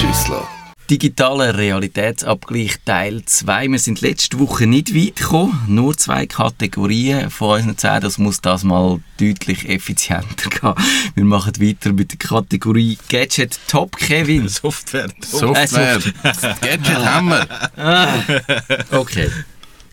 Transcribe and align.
Schüssler. 0.00 0.48
Digitaler 0.88 1.58
Realitätsabgleich 1.58 2.76
Teil 2.86 3.22
2. 3.22 3.68
Wir 3.68 3.78
sind 3.78 4.00
letzte 4.00 4.38
Woche 4.38 4.66
nicht 4.66 4.94
weit 4.94 5.16
gekommen. 5.16 5.62
Nur 5.68 5.94
zwei 5.94 6.24
Kategorien 6.24 7.28
von 7.28 7.58
unseren 7.58 7.76
zehn. 7.76 8.00
Das 8.00 8.16
muss 8.16 8.40
das 8.40 8.64
mal 8.64 9.00
deutlich 9.18 9.68
effizienter 9.68 10.48
gehen. 10.60 10.74
Wir 11.14 11.24
machen 11.26 11.52
weiter 11.60 11.92
mit 11.92 12.12
der 12.12 12.18
Kategorie 12.18 12.96
Gadget 13.10 13.60
Top 13.68 13.94
Kevin. 13.98 14.48
Software. 14.48 15.10
Software. 15.20 16.00
Gadget 16.62 16.96
haben 16.96 17.28
wir. 17.28 18.88
Okay. 18.92 19.28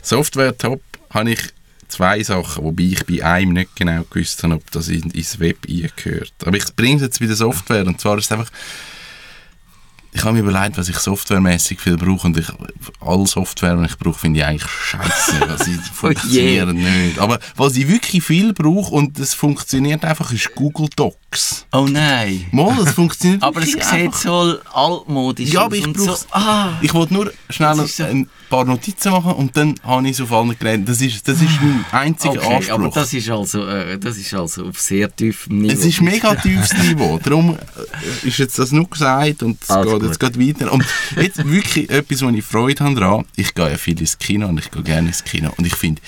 Software 0.02 0.58
top 0.58 0.82
habe 1.10 1.32
ich 1.32 1.42
zwei 1.90 2.24
Sachen, 2.24 2.64
wobei 2.64 2.84
ich 2.84 3.06
bei 3.06 3.26
einem 3.26 3.52
nicht 3.52 3.76
genau 3.76 4.04
gewusst 4.10 4.42
habe, 4.44 4.54
ob 4.54 4.72
das 4.72 4.88
in, 4.88 5.12
ins 5.12 5.38
Web 5.40 5.68
eingehört. 5.68 6.34
Aber 6.46 6.56
ich 6.56 6.74
bringe 6.78 6.96
es 6.96 7.02
jetzt 7.02 7.20
bei 7.20 7.26
der 7.26 7.36
Software 7.36 7.86
und 7.86 8.00
zwar 8.00 8.18
ist 8.18 8.26
es 8.26 8.32
einfach 8.32 8.52
ich 10.14 10.24
habe 10.24 10.34
mir 10.34 10.40
überlegt, 10.50 10.78
was 10.78 10.90
ich 10.90 10.98
softwaremäßig 10.98 11.80
viel 11.80 11.98
brauche 11.98 12.28
und 12.28 12.38
ich, 12.38 12.48
alle 13.00 13.28
Software, 13.28 13.76
die 13.76 13.86
ich 13.86 13.98
brauche, 13.98 14.18
finde 14.20 14.40
ich 14.40 14.46
eigentlich 14.46 14.70
scheiße. 14.72 15.34
Also, 15.50 15.64
sie 15.66 15.78
funktionieren 15.94 16.76
nicht. 16.78 17.20
Aber 17.20 17.40
was 17.56 17.76
ich 17.76 17.88
wirklich 17.88 18.24
viel 18.24 18.54
brauche 18.54 18.94
und 18.94 19.20
es 19.20 19.34
funktioniert 19.34 20.04
einfach, 20.06 20.32
ist 20.32 20.54
Google 20.56 20.90
Docs. 20.96 21.66
Oh 21.74 21.86
nein. 21.90 22.46
Mal, 22.52 22.80
es 22.82 22.92
funktioniert 22.94 23.44
Aber 23.44 23.62
es 23.62 23.72
sieht 23.72 24.16
so 24.16 24.56
altmodisch 24.74 25.52
Ja, 25.52 25.62
aus 25.62 25.66
aber 25.68 25.76
ich 25.76 25.94
brauche 25.94 26.16
so, 26.18 26.26
ah, 26.32 26.70
Ich 26.82 26.94
wollte 26.94 27.14
nur 27.14 27.32
schnell 27.50 27.76
so- 27.88 28.04
ein 28.04 28.30
paar 28.50 28.66
Notizen 28.66 29.12
machen 29.12 29.34
und 29.34 29.56
dann 29.58 29.76
habe 29.84 30.06
ich 30.08 30.14
es 30.14 30.22
auf 30.22 30.32
allen 30.32 30.58
Geräten. 30.58 30.86
Das 30.86 31.02
ist, 31.02 31.28
das 31.28 31.42
ist 31.42 31.50
mein 31.62 31.86
einziger 31.92 32.36
okay, 32.42 32.56
Anspruch. 32.56 32.74
aber 32.76 32.90
das 32.90 33.14
ist 33.14 33.30
also, 33.30 33.68
äh, 33.68 33.98
das 34.00 34.18
ist 34.18 34.34
also 34.34 34.68
auf 34.68 34.80
sehr 34.80 35.14
tiefem 35.14 35.60
Niveau. 35.60 35.74
Es 35.74 35.86
ist 35.86 36.02
mega 36.02 36.34
tiefes 36.36 36.74
Niveau. 36.78 37.20
Darum 37.22 37.58
äh, 37.58 38.28
ist 38.28 38.38
jetzt 38.38 38.58
das 38.58 38.72
nur 38.72 38.90
gesagt 38.90 39.44
und 39.44 39.62
es 39.62 39.70
Alles 39.70 39.92
geht 39.94 39.97
gut. 40.00 40.10
jetzt 40.10 40.20
geht 40.20 40.40
weiter. 40.40 40.72
Und 40.72 40.86
jetzt 41.16 41.44
wirklich 41.46 41.90
etwas, 41.90 42.22
wo 42.22 42.30
ich 42.30 42.44
Freude 42.44 42.84
habe 42.84 42.96
daran. 43.00 43.26
Ich 43.36 43.54
gehe 43.54 43.70
ja 43.70 43.78
viel 43.78 44.00
ins 44.00 44.18
Kino 44.18 44.48
und 44.48 44.60
ich 44.60 44.72
gehe 44.72 44.84
gerne 44.84 45.08
ins 45.10 45.24
Kino. 45.24 45.52
Und 45.58 45.66
ich 45.66 45.76
finde 45.76 46.02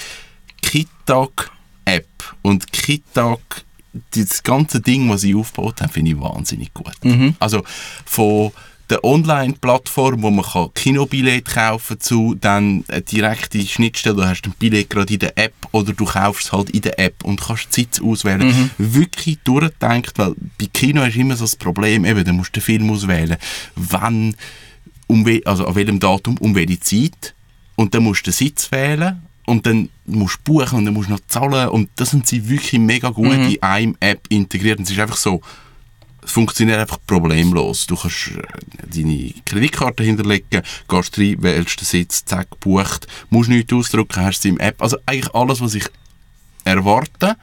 Kitag-App 0.61 2.07
und 2.41 2.71
Kitag, 2.71 3.39
das 4.11 4.43
ganze 4.43 4.81
Ding, 4.81 5.09
was 5.09 5.21
sie 5.21 5.33
aufgebaut 5.33 5.81
haben, 5.81 5.91
finde 5.91 6.11
ich 6.11 6.19
wahnsinnig 6.19 6.73
gut. 6.73 6.93
Also 7.39 7.63
von 8.05 8.51
der 8.89 9.03
Online-Plattform, 9.03 10.21
wo 10.21 10.31
man 10.31 10.45
kann 10.45 10.73
Kinobillett 10.73 11.45
kaufen 11.45 11.97
kann, 11.97 12.01
zu 12.01 12.35
dann 12.39 12.83
eine 12.87 13.01
direkte 13.01 13.61
Schnittstelle, 13.61 14.15
du 14.15 14.25
hast 14.25 14.45
ein 14.45 14.53
Billett 14.57 14.89
gerade 14.89 15.13
in 15.13 15.19
der 15.19 15.37
App 15.37 15.53
oder 15.71 15.93
du 15.93 16.05
kaufst 16.05 16.45
es 16.45 16.51
halt 16.51 16.69
in 16.71 16.81
der 16.81 16.99
App 16.99 17.23
und 17.23 17.39
kannst 17.41 17.75
die 17.75 17.81
Sitz 17.81 18.01
auswählen. 18.01 18.71
Wirklich 18.77 19.39
durchdenkt, 19.43 20.17
weil 20.17 20.33
bei 20.57 20.65
Kino 20.73 21.03
ist 21.03 21.15
immer 21.15 21.35
so 21.35 21.45
das 21.45 21.55
Problem, 21.55 22.05
eben, 22.05 22.23
du 22.23 22.33
musst 22.33 22.55
den 22.55 22.63
Film 22.63 22.89
auswählen, 22.89 23.37
wann, 23.75 24.35
um 25.07 25.25
we 25.25 25.41
also 25.45 25.65
an 25.67 25.75
welchem 25.75 25.99
Datum, 25.99 26.37
um 26.39 26.55
welche 26.55 26.79
Zeit. 26.79 27.33
Und 27.75 27.93
dann 27.93 28.03
musst 28.03 28.27
du 28.27 28.31
den 28.31 28.33
Sitz 28.33 28.71
wählen 28.71 29.21
und 29.45 29.65
dann 29.65 29.89
musst 30.05 30.39
du 30.43 30.53
buchen 30.53 30.79
und 30.79 30.85
dann 30.85 30.93
musst 30.93 31.09
du 31.09 31.13
noch 31.13 31.21
zahlen. 31.27 31.69
Und 31.69 31.89
das 31.95 32.09
sind 32.11 32.27
sie 32.27 32.49
wirklich 32.49 32.79
mega 32.79 33.09
gut 33.09 33.31
in 33.31 33.63
einem 33.63 33.95
App 33.99 34.21
integriert. 34.29 34.79
Und 34.79 34.85
es 34.85 34.91
ist 34.91 34.99
einfach 34.99 35.17
so, 35.17 35.41
es 36.29 36.33
funktioniert 36.33 36.77
einfach 36.79 36.99
problemlos. 37.07 37.87
Du 37.87 37.95
kannst 37.95 38.27
äh, 38.27 38.41
deine 38.95 39.33
Kreditkarte 39.45 40.03
hinterlegen, 40.03 40.61
gehst 40.87 41.17
rein, 41.17 41.35
wählst 41.41 41.81
den 41.81 41.85
Sitz, 41.85 42.23
zack, 42.23 42.59
bucht, 42.59 43.07
musst 43.31 43.49
nichts 43.49 43.73
ausdrucken, 43.73 44.23
hast 44.23 44.43
sie 44.43 44.49
im 44.49 44.59
App. 44.59 44.79
Also 44.79 44.97
eigentlich 45.07 45.33
alles, 45.33 45.59
was 45.59 45.73
ich 45.73 45.85
erwarte 46.65 47.35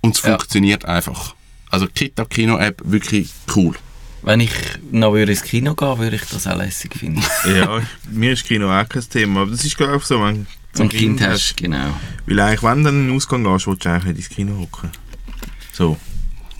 und 0.00 0.16
es 0.16 0.22
Ja. 0.22 0.30
funktioniert 0.30 0.84
einfach. 0.84 1.36
Also 1.70 1.86
Kita 1.86 2.24
Kino 2.24 2.58
App 2.58 2.82
wirklich 2.84 3.30
cool. 3.54 3.76
Wenn 4.22 4.40
ich 4.40 4.52
noch 4.90 5.12
würde 5.12 5.30
ins 5.32 5.42
Kino 5.44 5.74
gehen 5.74 5.98
würde 5.98 6.16
ich 6.16 6.22
das 6.24 6.46
auch 6.48 6.56
lässig 6.56 6.94
finden. 6.96 7.22
ja, 7.46 7.80
mir 8.10 8.32
ist 8.32 8.44
Kino 8.44 8.70
auch 8.72 8.88
kein 8.88 9.08
Thema. 9.08 9.42
Aber 9.42 9.52
das 9.52 9.64
ist 9.64 9.76
glaube 9.76 9.98
ich 9.98 10.02
so, 10.04 10.20
wenn 10.20 10.46
So 10.72 10.82
ein 10.82 10.88
Kind 10.88 11.20
hast, 11.20 11.56
genau. 11.56 11.94
Weil 12.26 12.40
eigentlich, 12.40 12.62
wenn 12.64 12.78
du 12.78 12.84
dann 12.84 13.00
in 13.02 13.06
den 13.08 13.16
Ausgang 13.16 13.44
gehst, 13.44 13.68
willst 13.68 13.84
du 13.84 13.88
eigentlich 13.88 14.04
nicht 14.16 14.26
ins 14.26 14.28
Kino 14.30 14.58
hocken. 14.58 14.90
So. 15.72 15.96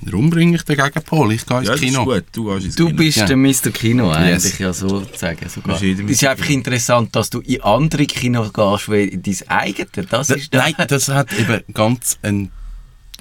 Darum 0.04 0.30
bringe 0.30 0.56
ich 0.56 0.62
den 0.64 0.76
Gegenpol. 0.76 1.32
Ich 1.32 1.46
gehe 1.46 1.58
ins 1.58 1.66
Ja, 1.68 1.72
das 1.74 1.80
ist 1.82 1.86
Kino. 1.88 2.04
gut. 2.04 2.24
Du 2.32 2.50
ins 2.52 2.74
Du 2.74 2.86
Kino. 2.86 2.96
bist 2.96 3.16
Ja. 3.18 3.26
der 3.26 3.36
Mr. 3.36 3.70
Kino 3.72 4.10
eigentlich, 4.10 4.44
Yes. 4.44 4.58
ja 4.58 4.72
sozusagen. 4.72 5.48
Sogar. 5.48 5.74
Bist 5.74 5.82
jeder 5.82 6.04
Es 6.04 6.10
ist 6.10 6.24
einfach 6.26 6.48
interessant, 6.50 7.14
dass 7.14 7.30
du 7.30 7.40
in 7.40 7.60
andere 7.62 8.06
Kinos 8.06 8.52
gehst, 8.52 8.90
wie 8.90 9.04
in 9.04 9.22
dein 9.22 9.36
eigenes. 9.48 9.88
Das 10.10 10.26
Da- 10.28 10.34
ist 10.34 10.52
Nein, 10.52 10.74
das 10.88 11.08
hat 11.08 11.32
eben 11.38 11.60
ganz 11.72 12.18
einen, 12.22 12.50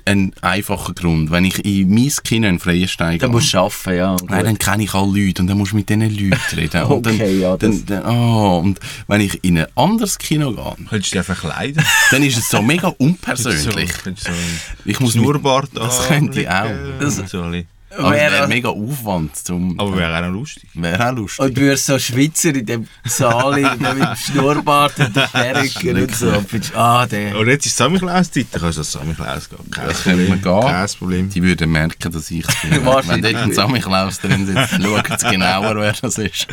einen 0.05 0.33
einfachen 0.41 0.95
Grund. 0.95 1.31
Wenn 1.31 1.45
ich 1.45 1.63
in 1.65 1.89
mein 1.93 2.11
Kino 2.23 2.47
in 2.47 2.59
Freienstein 2.59 3.19
Da 3.19 3.27
gehe, 3.27 3.33
musst 3.33 3.53
du 3.53 3.57
arbeiten, 3.59 3.95
ja. 3.97 4.11
und 4.11 4.29
Nein, 4.29 4.39
gut. 4.39 4.47
dann 4.47 4.57
kenne 4.59 4.83
ich 4.83 4.93
alle 4.93 5.19
Leute 5.25 5.41
und 5.41 5.47
dann 5.47 5.57
musst 5.57 5.71
du 5.71 5.75
mit 5.77 5.89
diesen 5.89 6.01
Leuten 6.01 6.35
reden. 6.55 6.83
Und 6.83 7.05
dann, 7.05 7.15
Okay, 7.15 7.39
ja, 7.39 7.57
das- 7.57 7.85
dann, 7.85 8.03
dann, 8.03 8.15
oh, 8.15 8.59
und 8.59 8.79
wenn 9.07 9.21
ich 9.21 9.43
in 9.43 9.57
ein 9.59 9.67
anderes 9.75 10.17
Kino 10.17 10.51
gehe, 10.51 10.85
Könntest 10.89 11.13
du 11.13 11.19
dich 11.19 11.29
einfach 11.29 11.39
kleiden? 11.41 11.83
dann 12.11 12.23
ist 12.23 12.37
es 12.37 12.49
so 12.49 12.61
mega 12.61 12.87
unpersönlich. 12.97 13.91
So, 13.93 14.11
so 14.15 14.29
einen 14.29 14.59
Ich 14.85 14.99
muss 14.99 15.15
mit, 15.15 15.23
Schnurrbart 15.23 15.69
das 15.73 16.07
könnte 16.07 16.41
ich 16.41 16.49
auch. 16.49 16.69
Das- 16.99 17.19
ein. 17.33 17.65
Aber 17.97 18.15
es 18.15 18.21
wäre 18.21 18.31
Wer- 18.41 18.47
mega 18.47 18.69
Aufwand. 18.69 19.35
Zum, 19.35 19.79
Aber 19.79 19.97
wäre 19.97 20.17
auch 20.17 20.21
noch 20.27 20.31
lustig. 20.39 20.69
wäre 20.73 21.09
auch 21.09 21.15
lustig. 21.15 21.45
Und 21.45 21.57
du 21.57 21.61
wirst 21.61 21.85
so 21.85 21.99
Schweizer 21.99 22.55
in 22.55 22.65
dem 22.65 22.87
Saal 23.05 23.61
mit 23.77 23.81
dem 23.81 24.15
Schnurrbart 24.15 24.99
und 24.99 25.15
der 25.15 25.27
Perücke 25.27 25.93
und 25.93 26.15
so. 26.15 26.29
Und 26.29 26.75
ah, 26.75 27.05
der. 27.05 27.37
Und 27.37 27.47
jetzt 27.47 27.65
ist 27.65 27.77
Samichlaus-Zeit, 27.77 28.47
dann 28.51 28.61
kannst 28.61 28.77
du 28.77 28.81
als 28.81 28.91
Samichlaus 28.91 29.49
gehen. 29.49 29.71
Kein 29.71 29.87
Das 29.87 30.03
könnte 30.03 30.29
man 30.29 30.41
gehen. 30.41 30.61
Kein 30.61 30.87
Problem. 30.99 31.29
Die 31.29 31.43
würden 31.43 31.71
merken, 31.71 32.11
dass 32.11 32.31
ich 32.31 32.45
es 32.47 32.55
bin. 32.61 32.71
Wenn 32.71 33.21
dort 33.21 33.35
ein 33.35 33.53
Samichlaus 33.53 34.19
drin 34.19 34.45
sitzt, 34.45 34.69
schauen 34.81 35.03
sie 35.17 35.29
genauer, 35.29 35.75
wer 35.75 35.93
das 35.93 36.17
ist. 36.17 36.47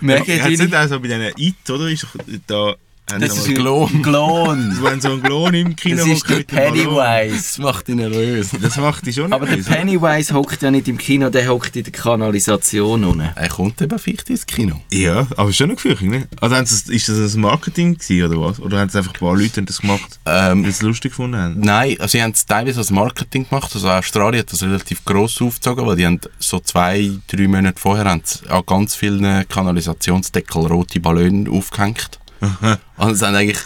Merken 0.00 0.30
Ja, 0.38 0.48
jetzt 0.48 0.60
nicht 0.60 0.74
auch 0.74 0.86
so 0.88 1.00
bei 1.00 1.08
diesen 1.08 1.32
IT, 1.36 1.70
oder? 1.70 1.88
Ist 1.88 2.06
da... 2.46 2.74
Das 3.06 3.36
ist 3.38 3.46
mal- 3.46 3.54
Klon. 3.54 4.02
Klon. 4.02 4.78
Wenn 4.82 5.00
so 5.00 5.12
ein 5.12 5.22
Klon 5.22 5.54
im 5.54 5.76
Kino 5.76 5.98
Das 5.98 6.06
ist 6.08 6.28
der. 6.28 6.42
Pennywise. 6.42 7.36
Das 7.36 7.58
macht 7.58 7.86
dich 7.86 7.94
nervös. 7.94 8.50
Das 8.60 8.76
macht 8.78 9.06
dich 9.06 9.14
schon 9.14 9.32
Aber 9.32 9.46
der 9.46 9.56
nervös, 9.56 9.68
oder? 9.68 9.76
Pennywise 9.76 10.34
hockt 10.34 10.62
ja 10.62 10.70
nicht 10.72 10.88
im 10.88 10.98
Kino, 10.98 11.30
der 11.30 11.48
hockt 11.48 11.76
in 11.76 11.84
der 11.84 11.92
Kanalisation 11.92 13.04
unten. 13.04 13.28
Er 13.34 13.48
kommt 13.48 13.80
eben 13.80 13.96
vielleicht 13.98 14.28
ins 14.30 14.44
Kino. 14.44 14.80
Ja, 14.92 15.26
aber 15.36 15.52
schon 15.52 15.66
eine 15.66 15.76
Gefürchtung, 15.76 16.10
ne? 16.10 16.26
Also 16.40 16.56
sie, 16.64 16.94
ist 16.94 17.08
das 17.08 17.34
ein 17.34 17.40
Marketing 17.40 17.96
gewesen, 17.96 18.24
oder 18.32 18.40
was? 18.40 18.58
Oder 18.60 18.80
haben 18.80 18.88
sie 18.90 18.98
einfach 18.98 19.14
ein 19.14 19.20
paar 19.20 19.36
Leute 19.36 19.62
das 19.62 19.80
gemacht, 19.80 20.18
Ähm, 20.26 20.64
die 20.64 20.70
es 20.70 20.82
lustig 20.82 21.12
gefunden 21.12 21.36
haben? 21.36 21.60
Nein, 21.60 21.96
also 22.00 22.12
sie 22.12 22.22
haben 22.22 22.32
es 22.32 22.44
teilweise 22.44 22.78
als 22.80 22.90
Marketing 22.90 23.48
gemacht. 23.48 23.70
Also 23.72 23.88
Australien 23.88 24.40
hat 24.40 24.52
das 24.52 24.62
relativ 24.64 25.04
gross 25.04 25.40
aufgezogen, 25.40 25.86
weil 25.86 25.96
die 25.96 26.06
haben 26.06 26.20
so 26.40 26.58
zwei, 26.58 27.10
drei 27.28 27.46
Monate 27.46 27.78
vorher 27.80 28.04
haben 28.06 28.22
an 28.48 28.62
ganz 28.66 28.96
vielen 28.96 29.46
Kanalisationsdeckel 29.48 30.66
rote 30.66 30.98
Ballone 31.00 31.48
aufgehängt. 31.50 32.18
Und 32.96 33.10
es 33.12 33.22
haben 33.22 33.34
eigentlich 33.34 33.58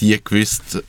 die 0.00 0.22
gewusst, 0.22 0.82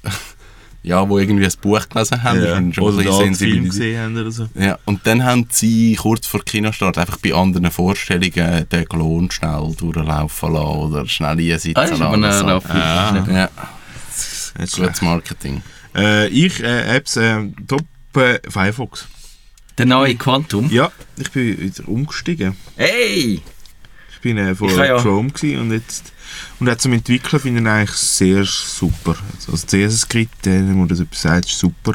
ja, 0.83 1.07
wo 1.07 1.19
irgendwie 1.19 1.45
ein 1.45 1.53
Buch 1.61 1.87
gelesen 1.89 2.23
haben, 2.23 2.43
Ja. 2.43 2.55
und 2.57 2.73
schon 2.73 2.83
Oder 2.85 2.99
ein 3.23 3.29
bisschen 3.31 3.65
gesehen 3.65 4.01
haben 4.01 4.17
oder 4.17 4.31
so. 4.31 4.47
Ja, 4.55 4.77
und 4.85 5.05
dann 5.05 5.23
haben 5.23 5.47
sie 5.51 5.95
kurz 5.95 6.25
vor 6.27 6.43
Kinostart 6.43 6.97
einfach 6.97 7.17
bei 7.17 7.33
anderen 7.33 7.69
Vorstellungen 7.69 8.67
den 8.69 8.85
Klon 8.87 9.29
schnell 9.31 9.73
durchlaufen 9.77 10.53
lassen 10.53 10.65
oder 10.67 11.05
schnell 11.07 11.37
einsitzen 11.53 11.73
Ah, 11.75 11.81
das 11.81 11.91
ist 11.91 12.01
aber 12.01 12.17
lassen. 12.17 12.49
eine 12.49 12.61
so. 13.25 13.31
Ja, 13.31 13.49
Nicht 14.57 14.75
gutes 14.75 15.01
Marketing. 15.01 15.61
Äh, 15.95 16.27
ich, 16.29 16.61
äh, 16.63 16.95
Apps, 16.95 17.17
äh, 17.17 17.39
Top 17.67 17.81
äh, 18.15 18.39
Firefox. 18.49 19.07
Der 19.77 19.85
neue 19.85 20.15
Quantum. 20.15 20.69
Ja, 20.71 20.91
ich 21.17 21.31
bin 21.31 21.57
wieder 21.59 21.87
umgestiegen. 21.87 22.55
Hey! 22.75 23.41
Ich 24.13 24.21
bin 24.21 24.37
äh, 24.37 24.53
vor 24.55 24.69
ja- 24.71 24.97
Chrome 25.01 25.29
gewesen 25.31 25.59
und 25.61 25.71
jetzt 25.71 26.11
und 26.59 26.69
auch 26.69 26.77
zum 26.77 26.93
Entwickeln 26.93 27.39
finde 27.39 27.61
ich 27.61 27.67
eigentlich 27.67 27.91
sehr 27.91 28.45
super. 28.45 29.15
Also 29.35 29.53
CSS-Skript, 29.53 30.47
äh, 30.47 30.59
wenn 30.59 30.77
man 30.77 30.87
das 30.87 30.99
etwas 30.99 31.21
sagt, 31.21 31.45
ist 31.45 31.59
super 31.59 31.93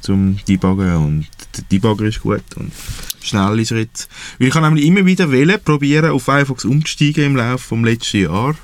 zum 0.00 0.38
Debuggen 0.48 0.96
und 0.96 1.26
der 1.56 1.64
Debugger 1.70 2.06
ist 2.06 2.20
gut 2.20 2.42
und 2.56 2.72
schnell 3.22 3.58
ist 3.60 3.70
er 3.70 3.78
jetzt. 3.78 4.08
Weil 4.38 4.48
ich 4.48 4.54
kann 4.54 4.64
nämlich 4.64 4.84
immer 4.84 5.06
wieder 5.06 5.30
wählen, 5.30 5.60
probieren 5.62 6.10
auf 6.10 6.24
Firefox 6.24 6.64
umzusteigen 6.64 7.24
im 7.24 7.36
Laufe 7.36 7.74
des 7.76 7.84
letzten 7.84 8.22
Jahres 8.22 8.56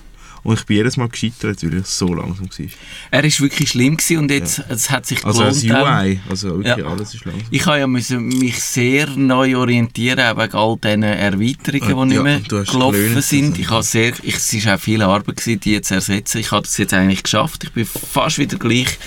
und 0.49 0.59
ich 0.59 0.65
bin 0.67 0.77
jedes 0.79 0.97
Mal 0.97 1.09
gescheitert, 1.09 1.63
weil 1.63 1.75
ich 1.79 1.87
so 1.87 2.15
langsam 2.15 2.49
war. 2.49 2.67
Er 3.11 3.23
war 3.23 3.31
wirklich 3.41 3.69
schlimm 3.69 3.97
gewesen 3.97 4.19
und 4.19 4.31
jetzt 4.31 4.63
es 4.69 4.91
hat 4.91 5.05
sich 5.07 5.25
Also 5.25 5.43
als 5.43 5.61
gelohnt, 5.61 5.81
ähm, 5.87 5.87
UI, 6.07 6.21
also 6.31 6.49
wirklich 6.57 6.77
Ja. 6.79 6.87
alles 6.87 7.15
ist 7.15 7.25
langsam. 7.25 7.47
Ich 7.51 7.67
habe 7.67 7.79
ja 7.81 7.87
müssen 7.87 8.27
mich 8.29 8.59
sehr 8.63 9.07
neu 9.11 9.57
orientieren 9.59 10.21
auch 10.21 10.39
wegen 10.43 10.55
all 10.57 10.77
diesen 10.83 11.03
Erweiterungen, 11.03 11.99
Ah, 11.99 12.03
die 12.05 12.09
nicht 12.09 12.17
ja, 12.17 12.23
mehr 12.23 12.41
du 12.41 12.59
hast 12.61 12.71
gelaufen 12.71 12.99
gelernt, 12.99 13.25
sind. 13.25 13.51
also. 13.51 13.61
Ich 13.61 13.71
habe 13.71 13.83
sehr, 13.83 14.13
ich, 14.23 14.35
es 14.37 14.65
war 14.67 14.75
auch 14.75 14.81
viel 14.81 15.03
Arbeit, 15.03 15.37
gewesen, 15.37 15.61
die 15.61 15.81
zu 15.83 15.95
ersetzen. 15.95 16.39
Ich 16.39 16.51
habe 16.51 16.63
das 16.63 16.79
jetzt 16.79 16.95
eigentlich 16.95 17.23
geschafft. 17.23 17.65
Ich 17.65 17.73
bin 17.73 17.85
fast 17.85 18.39
wieder 18.39 18.57
gleich 18.59 18.99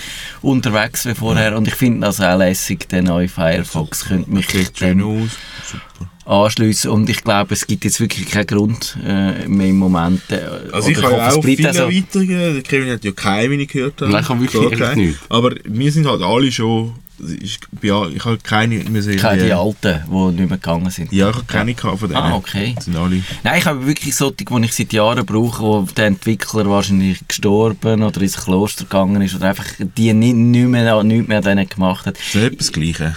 unterwegs 0.44 1.06
wie 1.06 1.16
vorher 1.16 1.58
und 1.58 1.68
ich 1.68 1.76
finde 1.76 2.02
das 2.02 2.22
auch 2.22 2.38
lässig, 2.38 2.88
der 2.90 3.02
neue 3.02 3.28
Firefox 3.28 4.06
könnte 4.06 4.30
mich 4.30 4.48
Sieht 4.50 4.78
schön 4.78 5.02
aus, 5.02 5.32
super. 5.66 6.11
Anschliessen 6.26 6.92
und 6.92 7.10
ich 7.10 7.24
glaube, 7.24 7.54
es 7.54 7.66
gibt 7.68 7.84
jetzt 7.84 8.00
wirklich 8.00 8.30
keinen 8.30 8.48
Grund 8.48 8.98
äh, 9.06 9.48
mehr 9.48 9.68
im 9.68 9.78
Moment. 9.78 10.22
Äh, 10.30 10.40
Also 10.72 10.90
ich 10.90 10.98
ja 11.00 11.28
es 11.28 11.36
auch 11.36 11.44
viele 11.44 11.70
auch 11.70 11.74
so. 11.74 11.84
Erweiterungen. 11.84 12.54
Der 12.54 12.62
Kevin 12.62 12.92
hat 12.92 13.04
ja 13.04 13.12
keine, 13.12 13.50
wie 13.52 13.64
ich 13.64 13.70
gehört 13.70 14.02
habe. 14.02 14.12
Nein, 14.12 14.22
ich 14.24 14.30
habe 14.30 14.42
wirklich 14.42 14.80
Gar 14.80 14.96
nicht. 14.96 15.20
Aber 15.30 15.54
wir 15.64 15.92
sind 15.92 16.08
halt 16.08 16.22
alle 16.22 16.52
schon 16.52 16.94
ist, 17.22 17.60
ja, 17.82 18.08
ich 18.08 18.24
habe 18.26 18.38
keine 18.38 18.80
mehr 18.80 19.02
sehen. 19.02 19.20
Keine 19.20 19.46
die 19.46 19.54
alten, 19.54 20.04
die 20.08 20.16
nicht 20.42 20.50
mehr 20.50 20.58
gegangen 20.58 20.90
sind. 20.90 21.12
Ja, 21.12 21.30
ich 21.30 21.36
habe 21.36 21.46
keine 21.46 21.74
gehabt 21.74 22.00
von 22.00 22.10
denen. 22.10 22.22
Ah, 22.22 22.36
okay. 22.36 22.74
Das 22.76 22.86
sind 22.86 22.96
alle. 22.96 23.22
Nein, 23.44 23.60
ich 23.60 23.66
habe 23.66 23.86
wirklich 23.86 24.16
solche, 24.16 24.46
die 24.46 24.66
ich 24.66 24.74
seit 24.74 24.94
Jahren 24.94 25.26
brauche, 25.26 25.62
wo 25.62 25.88
der 25.96 26.08
Entwickler 26.08 26.70
wahrscheinlich 26.70 27.20
gestorben 27.28 28.04
oder 28.04 28.22
ins 28.22 28.38
Kloster 28.44 28.86
gegangen 28.86 29.22
ist 29.22 29.36
oder 29.36 29.50
einfach 29.50 29.66
die 29.78 30.14
nicht, 30.14 30.36
nicht 30.36 30.68
mehr, 30.68 31.04
nicht 31.04 31.28
mehr 31.28 31.42
denen 31.42 31.68
gemacht 31.68 32.06
hat. 32.06 32.18
Das 32.18 32.26
ist 32.28 32.36
nicht 32.36 32.60
das 32.60 32.72
Gleiche. 32.72 33.16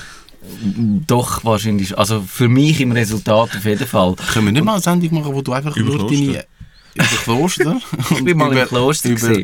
Doch, 1.06 1.45
wahrscheinlich. 1.45 1.97
Also 1.99 2.23
für 2.23 2.49
mich 2.49 2.81
im 2.81 2.93
Resultat 2.93 3.56
auf 3.56 3.65
jeden 3.65 3.87
Fall. 3.87 4.15
Können 4.33 4.47
wir 4.47 4.53
nicht 4.53 4.65
mal 4.65 4.73
eine 4.75 4.81
Sendung 4.83 5.15
machen, 5.21 5.35
wo 5.35 5.43
du 5.43 5.53
einfach 5.53 5.77
Über 5.77 5.91
nur 5.97 6.06
Kloster. 6.09 6.17
deine... 6.27 6.45
Über 6.95 7.06
Kloster? 7.25 7.81
Ich 8.11 8.25
bin 8.25 8.37
mal 8.39 8.56
im 8.56 8.69
Kloster 8.69 9.09
über. 9.11 9.43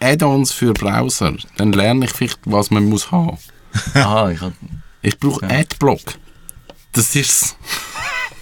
Add-ons 0.00 0.52
für 0.52 0.72
Browser. 0.72 1.34
Dann 1.56 1.72
lerne 1.72 2.04
ich 2.04 2.10
vielleicht, 2.12 2.38
was 2.44 2.70
man 2.70 2.84
muss 2.84 3.10
haben. 3.10 3.38
Aha, 3.94 4.30
ich 4.30 4.40
hab, 4.40 4.52
Ich 5.02 5.18
brauche 5.18 5.48
Adblock. 5.48 6.00
Das 6.92 7.14
ist 7.16 7.56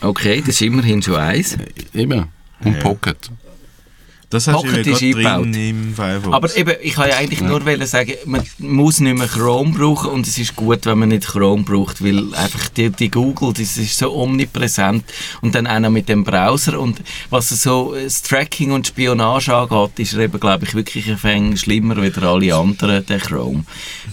okay, 0.01 0.41
das 0.41 0.49
ist 0.57 0.63
immerhin 0.63 1.01
schon 1.03 1.17
eins. 1.17 1.57
eben. 1.95 2.29
Und 2.65 2.75
Ja. 2.75 2.81
Pocket. 2.81 3.31
Das 4.33 4.49
hast 4.49 4.55
Pocket 4.55 4.87
du 4.87 4.91
ja 4.93 5.39
drin 5.39 5.53
im 5.53 5.95
Firefox. 5.95 6.35
Aber 6.35 6.57
eben, 6.57 6.75
ich 6.81 6.95
kann 6.95 7.11
ja 7.11 7.17
eigentlich 7.17 7.43
nur 7.43 7.67
wollen 7.67 7.87
sagen, 7.87 8.15
man 8.25 8.43
muss 8.59 8.99
nicht 8.99 9.17
mehr 9.17 9.29
Chrome 9.29 9.73
brauchen 9.73 10.11
und 10.11 10.27
es 10.27 10.39
ist 10.39 10.57
gut, 10.57 10.87
wenn 10.87 11.01
man 11.01 11.11
nicht 11.11 11.27
Chrome 11.27 11.65
braucht, 11.65 12.03
weil 12.03 12.35
einfach 12.35 12.71
die, 12.71 12.89
die 12.89 13.11
Google, 13.11 13.53
das 13.53 13.77
ist 13.77 13.99
so 13.99 14.15
omnipräsent 14.15 15.05
und 15.43 15.55
dann 15.55 15.67
auch 15.67 15.81
noch 15.81 15.91
mit 15.91 16.09
dem 16.09 16.25
Browser 16.25 16.81
und 16.81 17.03
was 17.29 17.51
so 17.51 17.95
das 17.95 18.23
Tracking 18.23 18.73
und 18.73 18.87
Spionage 18.87 19.55
angeht, 19.55 19.99
ist 19.99 20.15
er 20.15 20.21
eben, 20.21 20.41
glaube 20.41 20.65
ich, 20.65 20.75
wirklich 20.75 21.11
ein 21.11 21.19
Fang 21.19 21.55
schlimmer 21.57 21.99
als 21.99 22.17
alle 22.17 22.55
anderen, 22.55 23.05
der 23.05 23.19
Chrome. 23.19 23.65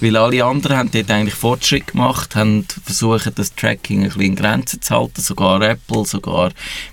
Weil 0.01 0.17
alle 0.17 0.43
anderen 0.43 0.75
haben 0.75 0.91
dort 0.91 1.09
eigentlich 1.11 1.35
Fortschritt 1.35 1.87
gemacht, 1.87 2.35
haben 2.35 2.65
versucht, 2.83 3.39
das 3.39 3.55
Tracking 3.55 3.99
ein 3.99 4.07
bisschen 4.07 4.21
in 4.21 4.35
Grenzen 4.35 4.81
zu 4.81 4.95
halten, 4.95 5.21
sogar 5.21 5.61
Apple, 5.61 6.05
sogar 6.05 6.51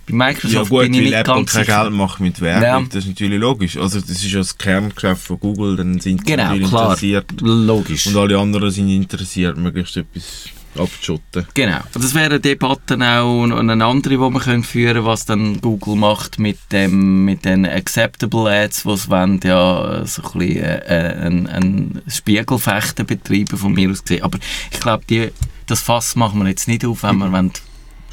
bei 0.09 0.15
Microsoft 0.15 0.55
ja 0.55 0.63
gut, 0.63 0.81
bin 0.83 0.95
ich 0.95 0.99
weil 1.01 1.05
nicht 1.07 1.15
Apple 1.15 1.35
ganz 1.35 1.53
kein 1.53 1.65
sicher. 1.65 1.83
Geld 1.83 1.93
macht 1.93 2.21
mit 2.21 2.41
Werbung, 2.41 2.89
Ja. 2.93 3.01
Das 3.17 3.21
ist 3.23 3.31
natürlich 3.31 3.41
logisch. 3.41 3.77
Also 3.77 4.01
das 4.01 4.11
ist 4.11 4.31
ja 4.31 4.39
das 4.39 4.57
Kerngeschäft 4.59 5.23
von 5.23 5.41
Google, 5.41 5.77
dann 5.77 6.01
sind 6.01 6.21
sie 6.21 6.33
Genau, 6.33 6.45
natürlich 6.45 6.69
klar, 6.69 6.85
interessiert. 6.85 7.41
logisch. 7.41 8.07
Und 8.07 8.17
alle 8.17 8.39
anderen 8.39 8.71
sind 8.71 8.89
interessiert, 8.91 9.57
möglichst 9.57 9.97
etwas 9.97 10.49
abzuschotten. 10.79 11.47
Genau. 11.55 11.79
Und 11.95 12.05
das 12.05 12.15
wäre 12.15 12.27
eine 12.27 12.41
Debatte 12.41 12.95
auch 12.97 13.47
noch 13.47 13.59
eine 13.59 13.83
andere, 13.85 14.15
die 14.15 14.21
wir 14.21 14.41
können 14.41 14.63
führen 14.63 14.95
können, 14.95 15.07
was 15.07 15.25
dann 15.25 15.61
Google 15.63 15.97
macht 15.97 16.39
mit, 16.39 16.59
dem, 16.71 17.25
mit 17.25 17.47
den 17.47 17.65
Acceptable 17.67 18.51
Ads, 18.51 18.85
wo 18.85 18.95
sie 18.95 19.09
wollen, 19.09 19.41
ja 19.43 20.05
so 20.05 20.23
ein 20.23 20.39
bisschen 20.39 20.63
äh, 20.65 21.17
ein, 21.25 21.47
ein 21.47 22.03
Spiegelfechten 22.09 23.07
betreiben, 23.07 23.57
von 23.57 23.73
mir 23.73 23.91
aus 23.91 24.03
gesehen. 24.05 24.23
Aber 24.23 24.39
ich 24.71 24.81
glaube, 24.81 25.05
die, 25.09 25.31
das 25.67 25.81
Fass 25.81 26.15
machen 26.15 26.41
wir 26.43 26.49
jetzt 26.51 26.69
nicht 26.69 26.85
auf, 26.85 27.03
wenn 27.05 27.17
wir 27.19 27.33
wollen 27.33 27.53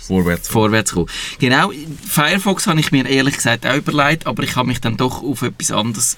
Vorwärts. 0.07 0.47
vorwärts 0.49 0.91
kommen. 0.93 1.07
Genau, 1.39 1.71
Firefox 2.07 2.67
habe 2.67 2.79
ich 2.79 2.91
mir 2.91 3.07
ehrlich 3.07 3.35
gesagt 3.35 3.65
auch 3.65 3.75
überlegt, 3.75 4.27
aber 4.27 4.43
ich 4.43 4.55
habe 4.55 4.67
mich 4.67 4.81
dann 4.81 4.97
doch 4.97 5.23
auf 5.23 5.41
etwas 5.41 5.71
anderes 5.71 6.17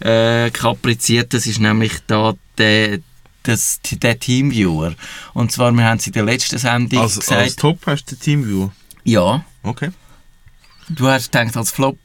äh, 0.00 0.50
kapriziert. 0.50 1.34
Das 1.34 1.46
ist 1.46 1.60
nämlich 1.60 1.92
da 2.06 2.34
der, 2.56 3.00
das, 3.42 3.80
der 3.90 4.18
Teamviewer. 4.18 4.94
Und 5.34 5.52
zwar, 5.52 5.72
wir 5.72 5.84
haben 5.84 5.98
es 5.98 6.06
in 6.06 6.12
der 6.12 6.24
letzten 6.24 6.58
Sendung 6.58 7.00
als, 7.02 7.18
gesagt. 7.18 7.40
als 7.40 7.56
Top 7.56 7.78
hast 7.86 8.06
du 8.10 8.14
den 8.16 8.20
Teamviewer. 8.20 8.72
ja, 9.04 9.44
Okay. 9.62 9.90
du 10.88 11.06
hast 11.08 11.30
gedacht 11.32 11.56
als 11.56 11.70
Flop. 11.70 11.98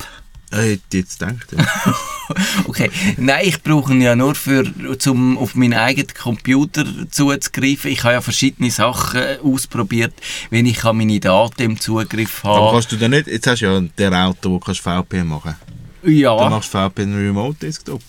Äh, 0.51 0.73
hätte 0.73 0.97
jetzt 0.97 1.19
gedacht. 1.19 1.47
Ja. 1.55 1.65
Okay, 2.67 2.89
nein, 3.17 3.45
ich 3.45 3.61
brauche 3.61 3.93
ihn 3.93 4.01
ja 4.01 4.15
nur 4.15 4.35
für, 4.35 4.63
um 5.07 5.37
auf 5.37 5.55
meinen 5.55 5.73
eigenen 5.73 6.07
Computer 6.13 6.85
zuzugreifen. 7.09 7.91
Ich 7.91 8.03
habe 8.03 8.13
ja 8.13 8.21
verschiedene 8.21 8.71
Sachen 8.71 9.21
ausprobiert, 9.43 10.13
wenn 10.49 10.65
ich 10.65 10.83
meine 10.83 11.19
Daten 11.19 11.61
im 11.63 11.79
Zugriff 11.79 12.43
Aber 12.45 12.55
habe. 12.55 12.71
kannst 12.73 12.91
du 12.91 12.97
dann 12.97 13.11
nicht, 13.11 13.27
jetzt 13.27 13.47
hast 13.47 13.61
du 13.61 13.65
ja 13.65 13.79
den 13.79 14.13
Router, 14.13 14.49
wo 14.49 14.59
kannst 14.59 14.81
VPN 14.81 15.27
machen 15.27 15.55
Dann 16.03 16.13
Ja, 16.13 16.49
machst 16.49 16.73
du 16.73 16.77
VPN 16.89 17.15
Remote 17.15 17.57
Desktop. 17.59 18.01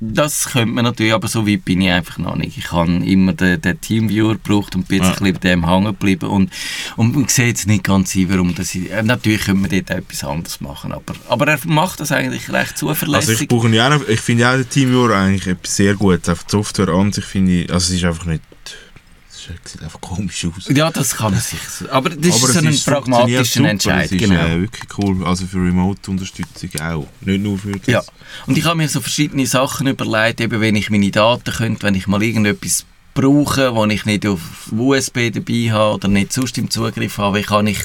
Das 0.00 0.50
könnte 0.50 0.74
man 0.74 0.84
natürlich, 0.84 1.12
aber 1.12 1.26
so 1.26 1.46
weit 1.46 1.64
bin 1.64 1.80
ich 1.80 1.90
einfach 1.90 2.18
noch 2.18 2.36
nicht. 2.36 2.56
Ich 2.56 2.70
habe 2.70 2.90
immer 3.04 3.32
den, 3.32 3.60
den 3.60 3.80
Teamviewer 3.80 4.34
gebraucht 4.34 4.76
und 4.76 4.86
bin 4.86 4.98
jetzt 5.02 5.06
Ja. 5.06 5.12
ein 5.14 5.18
bisschen 5.18 5.34
bei 5.40 5.48
dem 5.50 5.66
hängen 5.68 5.86
geblieben 5.86 6.28
und, 6.28 6.52
und 6.96 7.16
ich 7.20 7.30
sehe 7.30 7.48
jetzt 7.48 7.66
nicht 7.66 7.82
ganz 7.84 8.14
ein, 8.14 8.30
warum 8.30 8.54
das... 8.54 8.74
ich- 8.74 8.90
Äh, 8.92 9.02
natürlich 9.02 9.42
könnte 9.46 9.60
man 9.62 9.70
dort 9.70 9.90
etwas 9.90 10.22
anderes 10.24 10.60
machen, 10.60 10.92
aber, 10.92 11.14
aber 11.28 11.48
er 11.48 11.58
macht 11.64 11.98
das 12.00 12.12
eigentlich 12.12 12.48
recht 12.52 12.74
Also 12.74 12.86
zuverlässig. 12.94 13.40
ich 13.42 13.48
brauche 13.48 13.66
ihn 13.66 13.74
ja 13.74 13.92
auch, 13.94 14.06
ich 14.08 14.20
finde 14.20 14.44
den 14.56 14.68
Teamviewer 14.68 15.16
eigentlich 15.16 15.46
etwas 15.48 15.74
sehr 15.76 15.94
gut. 15.94 16.28
Einfach 16.28 16.44
die 16.44 16.50
Software 16.52 16.88
an 16.90 17.12
sich 17.12 17.24
finde 17.24 17.62
ich, 17.62 17.72
also 17.72 17.92
es 17.92 17.98
ist 17.98 18.04
einfach 18.04 18.26
nicht, 18.26 18.42
sieht 19.46 19.82
einfach 19.82 20.00
komisch 20.00 20.44
aus. 20.46 20.68
ja, 20.74 20.90
das 20.90 21.16
kann 21.16 21.32
man 21.32 21.40
sich... 21.40 21.58
Aber 21.90 22.10
das 22.10 22.18
Aber 22.18 22.48
ist 22.48 22.52
so 22.54 22.58
ein 22.58 22.66
ist- 22.66 22.86
pragmatischer. 22.86 23.64
Entscheid. 23.64 24.10
Ist 24.12 24.18
genau. 24.18 24.40
äh, 24.46 24.60
wirklich 24.62 24.98
cool, 24.98 25.24
also 25.26 25.46
für 25.46 25.58
Remote-Unterstützung 25.58 26.70
auch. 26.80 27.06
Nicht 27.20 27.42
nur 27.42 27.58
für 27.58 27.72
das. 27.72 27.86
Ja, 27.86 28.02
und 28.46 28.58
ich 28.58 28.64
habe 28.64 28.76
mir 28.76 28.88
so 28.88 29.00
verschiedene 29.00 29.46
Sachen 29.46 29.86
überlegt, 29.86 30.40
eben 30.40 30.60
wenn 30.60 30.76
ich 30.76 30.90
meine 30.90 31.10
Daten 31.10 31.52
könnte, 31.52 31.82
wenn 31.84 31.94
ich 31.94 32.06
mal 32.06 32.22
irgendetwas 32.22 32.84
brauche, 33.14 33.74
wo 33.74 33.84
ich 33.86 34.04
nicht 34.04 34.24
auf 34.26 34.40
USB 34.70 35.32
dabei 35.32 35.72
habe 35.72 35.94
oder 35.96 36.06
nicht 36.06 36.32
sonst 36.32 36.56
im 36.56 36.70
Zugriff 36.70 37.18
habe, 37.18 37.38
wie 37.38 37.42
kann 37.42 37.66
ich 37.66 37.78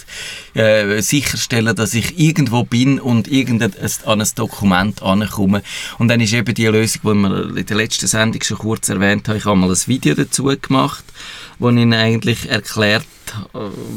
äh, 0.53 1.01
sicherstellen, 1.01 1.75
dass 1.75 1.95
ich 1.95 2.19
irgendwo 2.19 2.63
bin 2.63 2.99
und 2.99 3.27
irgendein, 3.27 3.73
an 4.05 4.21
ein 4.21 4.27
Dokument 4.35 5.01
ankomme. 5.01 5.63
Und 5.97 6.09
dann 6.09 6.21
ist 6.21 6.33
eben 6.33 6.53
die 6.53 6.67
Lösung, 6.67 7.01
die 7.03 7.13
wir 7.15 7.57
in 7.57 7.65
der 7.65 7.77
letzten 7.77 8.05
Sendung 8.05 8.43
schon 8.43 8.59
kurz 8.59 8.89
erwähnt 8.89 9.27
haben, 9.27 9.37
ich 9.37 9.45
habe 9.45 9.55
mal 9.55 9.71
ein 9.71 9.87
Video 9.87 10.13
dazu 10.13 10.51
gemacht, 10.61 11.03
wo 11.63 11.69
ich 11.69 11.77
Ihnen 11.77 11.93
eigentlich 11.93 12.49
erklärt 12.49 13.05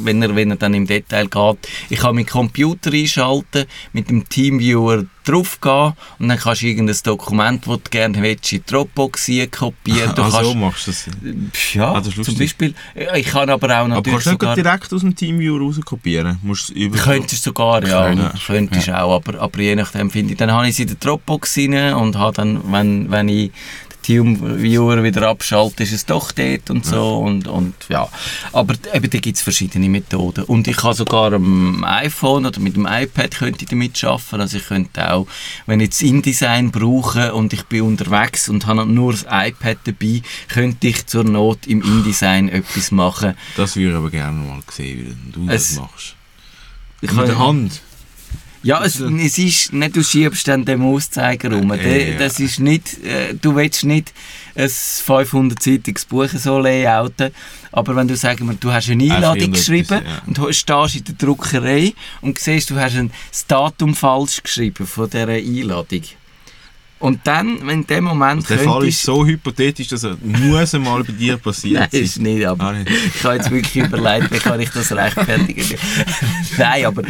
wenn 0.03 0.23
er, 0.23 0.35
wenn 0.35 0.51
er 0.51 0.57
dann 0.57 0.73
im 0.75 0.87
Detail 0.87 1.27
geht. 1.27 1.59
Ich 1.91 1.99
kann 1.99 2.15
meinen 2.15 2.27
Computer 2.27 2.93
einschalten, 2.93 3.65
mit 3.93 4.09
dem 4.09 4.29
Teamviewer 4.29 5.05
draufgehen 5.25 5.93
und 6.19 6.29
dann 6.29 6.39
kannst 6.39 6.63
du 6.63 6.67
irgendein 6.67 6.97
Dokument, 7.03 7.67
das 7.67 7.75
du 7.83 7.91
gerne 7.91 8.23
willst, 8.23 8.53
in 8.53 8.63
Dropbox 8.67 9.29
kopieren. 9.51 10.15
Du 10.15 10.23
Ah, 10.23 10.31
so 10.31 10.39
kannst, 10.39 10.55
machst 10.57 10.87
du 10.87 10.91
das. 10.93 11.75
ja, 11.75 11.93
Ah, 11.93 12.01
das 12.01 12.15
zum. 12.15 12.39
Beispiel. 12.39 12.75
Ich 13.17 13.27
kann 13.27 13.51
aber 13.51 13.67
auch 13.69 13.73
Aber 13.85 13.89
natürlich 13.89 14.25
kannst 14.25 14.27
du 14.27 14.31
nicht 14.31 14.41
sogar... 14.41 14.55
direkt 14.55 14.93
aus 14.93 15.01
dem 15.01 15.17
Teamviewer 15.17 15.61
raus 15.61 15.81
kopieren? 15.85 16.39
Musst 16.43 16.71
du 16.71 16.75
über 16.75 16.97
Könntest 16.97 17.43
sogar, 17.43 17.85
ja. 17.87 18.07
Könntest, 18.07 18.47
Könntest 18.47 18.91
auch, 18.91 19.17
aber, 19.17 19.41
aber 19.41 19.61
je 19.61 19.75
nachdem 19.75 20.11
finde 20.11 20.33
ich. 20.33 20.39
Dann 20.39 20.53
habe 20.53 20.69
ich 20.69 20.77
sie 20.77 20.83
in 20.83 20.89
der 20.89 20.97
Dropbox 20.99 21.59
rein 21.59 21.95
und 21.95 22.17
habe 22.17 22.35
dann, 22.37 22.61
wenn, 22.73 23.11
wenn 23.11 23.29
ich 23.29 23.51
Teamviewer 24.07 25.03
wieder 25.03 25.29
abschalte, 25.29 25.83
ist 25.83 25.93
es 25.93 26.07
doch 26.07 26.31
dort 26.31 26.71
und 26.71 26.87
so. 26.87 27.19
Und, 27.19 27.49
und 27.49 27.75
ja. 27.89 28.09
Aber 28.53 28.75
eben, 28.95 29.11
da 29.11 29.19
gibt 29.19 29.37
es 29.37 29.43
verschiedene 29.43 29.89
Methoden. 29.89 30.45
Und 30.45 30.69
ich 30.69 30.77
kann 30.77 30.95
sogar 30.95 31.33
am 31.33 31.83
iPhone 31.85 32.47
oder 32.47 32.61
mit 32.61 32.77
dem 32.77 32.87
iPad 32.87 33.33
könnte 33.33 33.65
ich 33.65 33.69
damit 33.69 34.03
arbeiten. 34.05 34.41
Also 34.41 34.59
ich 34.59 34.67
könnte 34.67 35.13
auch, 35.13 35.27
wenn 35.67 35.81
ich 35.81 35.87
jetzt 35.87 36.03
InDesign 36.03 36.71
brauche 36.71 37.35
und 37.35 37.53
ich 37.53 37.65
bin 37.65 37.83
unterwegs 37.83 38.49
und 38.49 38.67
habe 38.67 38.87
nur 38.87 39.13
das 39.13 39.23
iPad 39.29 39.79
dabei, 39.85 40.23
könnte 40.49 40.87
ich 40.87 41.05
zur 41.07 41.25
Not 41.25 41.67
im 41.67 41.83
InDesign 41.83 42.49
etwas 42.49 42.93
machen. 42.93 43.35
Das 43.57 43.75
würde 43.75 43.91
ich 43.91 43.97
aber 43.97 44.11
gerne 44.11 44.39
mal 44.39 44.61
sehen, 44.71 45.17
wie 45.27 45.33
du 45.33 45.51
Es- 45.53 45.71
das 45.75 45.81
machst. 45.81 46.15
Ich 47.01 47.13
Mit 47.13 47.27
der 47.29 47.39
Hand. 47.39 47.83
Ja, 48.67 48.85
es, 48.85 48.99
es 48.99 49.39
ist 49.39 49.73
nicht, 49.73 49.95
du 49.95 50.03
schiebst 50.03 50.49
dann 50.49 50.65
den 50.65 50.81
Mauszeiger 50.81 51.53
rum. 51.53 51.69
Der- 51.69 52.11
ja. 52.15 52.19
Das 52.19 52.41
ist 52.41 52.59
nicht, 52.59 53.03
äh, 53.05 53.33
du 53.41 53.55
willst 53.55 53.85
nicht 53.85 54.13
ein 54.57 54.69
500-seitiges 54.69 56.05
Buch 56.07 56.29
so 56.31 56.59
layouten, 56.59 57.31
aber 57.71 57.95
wenn 57.95 58.09
du 58.09 58.21
wir, 58.21 58.55
du 58.59 58.73
hast 58.73 58.91
eine 58.91 59.05
Einladung 59.15 59.53
geschrieben 59.53 60.03
ja. 60.05 60.23
und 60.27 60.37
du 60.37 60.53
stehst 60.53 60.97
in 60.97 61.05
der 61.05 61.15
Druckerei 61.15 61.95
und 62.23 62.41
siehst, 62.41 62.71
du 62.71 62.75
hast 62.77 62.97
ein, 62.97 63.13
das 63.31 63.47
Datum 63.47 63.95
falsch 63.95 64.43
geschrieben 64.43 64.85
von 64.85 65.09
dieser 65.09 65.29
Einladung. 65.29 66.03
Und 66.99 67.21
dann, 67.25 67.59
wenn 67.67 67.83
in 67.83 67.87
dem 67.87 68.05
Moment 68.05 68.49
Der 68.49 68.59
Fall 68.59 68.89
ist 68.89 69.03
so 69.03 69.25
hypothetisch, 69.25 69.89
dass 69.89 70.03
er 70.03 70.17
muss 70.23 70.75
einmal 70.75 71.05
bei 71.05 71.13
dir 71.13 71.37
passiert 71.37 71.81
Nein, 71.81 71.89
sein. 71.93 72.03
ist 72.03 72.19
nicht, 72.19 72.45
aber 72.47 72.65
Ah, 72.65 72.73
nicht. 72.73 72.91
ich 73.15 73.23
habe 73.23 73.35
jetzt 73.37 73.51
wirklich 73.51 73.85
überlegt, 73.85 74.33
wie 74.33 74.39
kann 74.39 74.59
ich 74.59 74.71
das 74.71 74.91
rechtfertigen. 74.93 75.79
Nein, 76.59 76.87
aber 76.87 77.03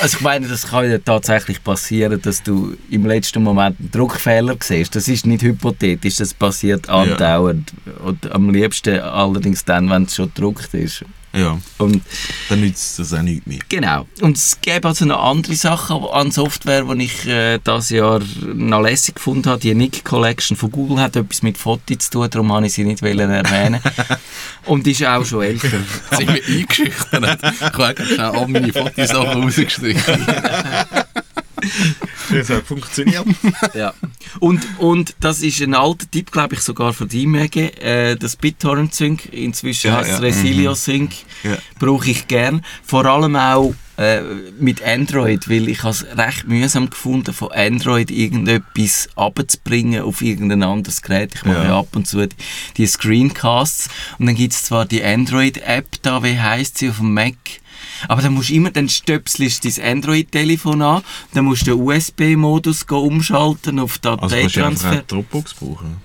also 0.00 0.18
ich 0.18 0.22
meine, 0.22 0.46
das 0.46 0.68
kann 0.68 0.90
ja 0.90 0.98
tatsächlich 0.98 1.62
passieren, 1.62 2.20
dass 2.20 2.42
du 2.42 2.76
im 2.90 3.06
letzten 3.06 3.42
Moment 3.42 3.78
einen 3.78 3.90
Druckfehler 3.90 4.56
siehst. 4.60 4.94
Das 4.94 5.08
ist 5.08 5.26
nicht 5.26 5.42
hypothetisch, 5.42 6.16
das 6.16 6.34
passiert 6.34 6.88
andauernd. 6.88 7.72
Und 8.04 8.30
am 8.32 8.50
liebsten 8.50 9.00
allerdings 9.00 9.64
dann, 9.64 9.88
wenn 9.90 10.04
es 10.04 10.14
schon 10.14 10.32
gedruckt 10.34 10.74
ist. 10.74 11.04
Ja, 11.36 11.58
Und 11.76 12.02
dann 12.48 12.60
nützt 12.60 12.98
das 12.98 13.12
auch 13.12 13.20
nichts 13.20 13.46
mehr. 13.46 13.58
Genau. 13.68 14.06
Und 14.22 14.38
es 14.38 14.58
gäbe 14.62 14.88
also 14.88 15.04
noch 15.04 15.22
andere 15.22 15.54
Sachen 15.54 16.02
an 16.04 16.30
Software, 16.30 16.84
die 16.84 17.04
ich 17.04 17.26
äh, 17.26 17.58
dieses 17.58 17.90
Jahr 17.90 18.22
noch 18.54 18.80
lässig 18.80 19.16
gefunden 19.16 19.50
habe. 19.50 19.60
Die 19.60 19.74
Nick 19.74 20.02
Collection 20.02 20.56
von 20.56 20.70
Google 20.70 20.98
hat 20.98 21.14
etwas 21.14 21.42
mit 21.42 21.58
Fotos 21.58 21.98
zu 21.98 22.10
tun, 22.10 22.30
darum 22.30 22.48
wollte 22.48 22.68
ich 22.68 22.72
sie 22.72 22.84
nicht 22.84 23.02
wollen 23.02 23.30
erwähnen. 23.30 23.80
Und 24.64 24.86
ist 24.86 25.04
auch 25.04 25.26
schon 25.26 25.42
älter. 25.42 25.68
Sind 26.10 26.34
wir 26.34 26.42
eingeschüchtert? 26.42 27.38
Ich 27.52 27.78
habe 27.78 28.04
schnell 28.06 28.20
all 28.20 28.48
meine 28.48 28.72
Fotosachen 28.72 29.42
rausgestrichen. 29.42 30.26
Das 32.30 32.50
hat 32.50 32.64
funktioniert. 32.66 33.24
Ja. 33.74 33.94
Und, 34.40 34.66
und 34.78 35.14
das 35.20 35.42
ist 35.42 35.60
ein 35.62 35.74
alter 35.74 36.10
Tipp, 36.10 36.32
glaube 36.32 36.54
ich, 36.56 36.60
sogar 36.60 36.92
von 36.92 37.08
dir, 37.08 37.26
Mege. 37.28 37.72
Äh, 37.80 38.16
das 38.16 38.36
BitTorrent 38.36 38.94
Sync, 38.94 39.32
inzwischen 39.32 39.88
Ja, 39.88 39.98
heißt 39.98 40.10
es 40.10 40.16
ja. 40.18 40.24
Resilio 40.24 40.74
Sync, 40.74 41.12
Ja. 41.44 41.56
brauche 41.78 42.10
ich 42.10 42.26
gern. 42.26 42.62
Vor 42.84 43.04
allem 43.06 43.36
auch 43.36 43.74
äh, 43.96 44.20
mit 44.58 44.82
Android, 44.84 45.48
weil 45.48 45.68
ich 45.68 45.82
es 45.84 46.04
recht 46.16 46.46
mühsam 46.48 46.90
gefunden, 46.90 47.32
von 47.32 47.52
Android 47.52 48.10
irgendetwas 48.10 49.08
abzubringen 49.16 50.02
auf 50.02 50.20
irgendein 50.20 50.62
anderes 50.64 51.00
Gerät. 51.00 51.34
Ich 51.34 51.44
mache 51.44 51.58
Ja. 51.58 51.64
ja 51.64 51.78
ab 51.78 51.88
und 51.94 52.06
zu 52.06 52.26
die, 52.26 52.36
die 52.76 52.86
Screencasts 52.86 53.88
und 54.18 54.26
dann 54.26 54.34
gibt 54.34 54.52
es 54.52 54.64
zwar 54.64 54.84
die 54.84 55.02
Android-App 55.02 55.86
da, 56.02 56.22
wie 56.22 56.38
heißt 56.38 56.76
sie, 56.78 56.90
auf 56.90 56.98
dem 56.98 57.14
Mac, 57.14 57.36
aber 58.08 58.22
dann 58.22 58.34
musst 58.34 58.50
du 58.50 58.54
immer, 58.54 58.70
dann 58.70 58.88
stöpselst 58.88 59.64
du 59.64 59.70
dein 59.70 59.96
Android-Telefon 59.98 60.82
an, 60.82 61.02
dann 61.34 61.44
musst 61.44 61.66
du 61.66 61.76
den 61.76 61.82
USB-Modus 61.82 62.84
umschalten 62.88 63.78
auf 63.78 63.98
Also 64.04 64.16
kannst 64.16 64.32
du 64.32 64.36
einfach 64.38 64.50
Dateitransfer. 64.52 64.90
eine 64.90 65.02
Dropbox 65.02 65.54
brauchen. 65.54 65.96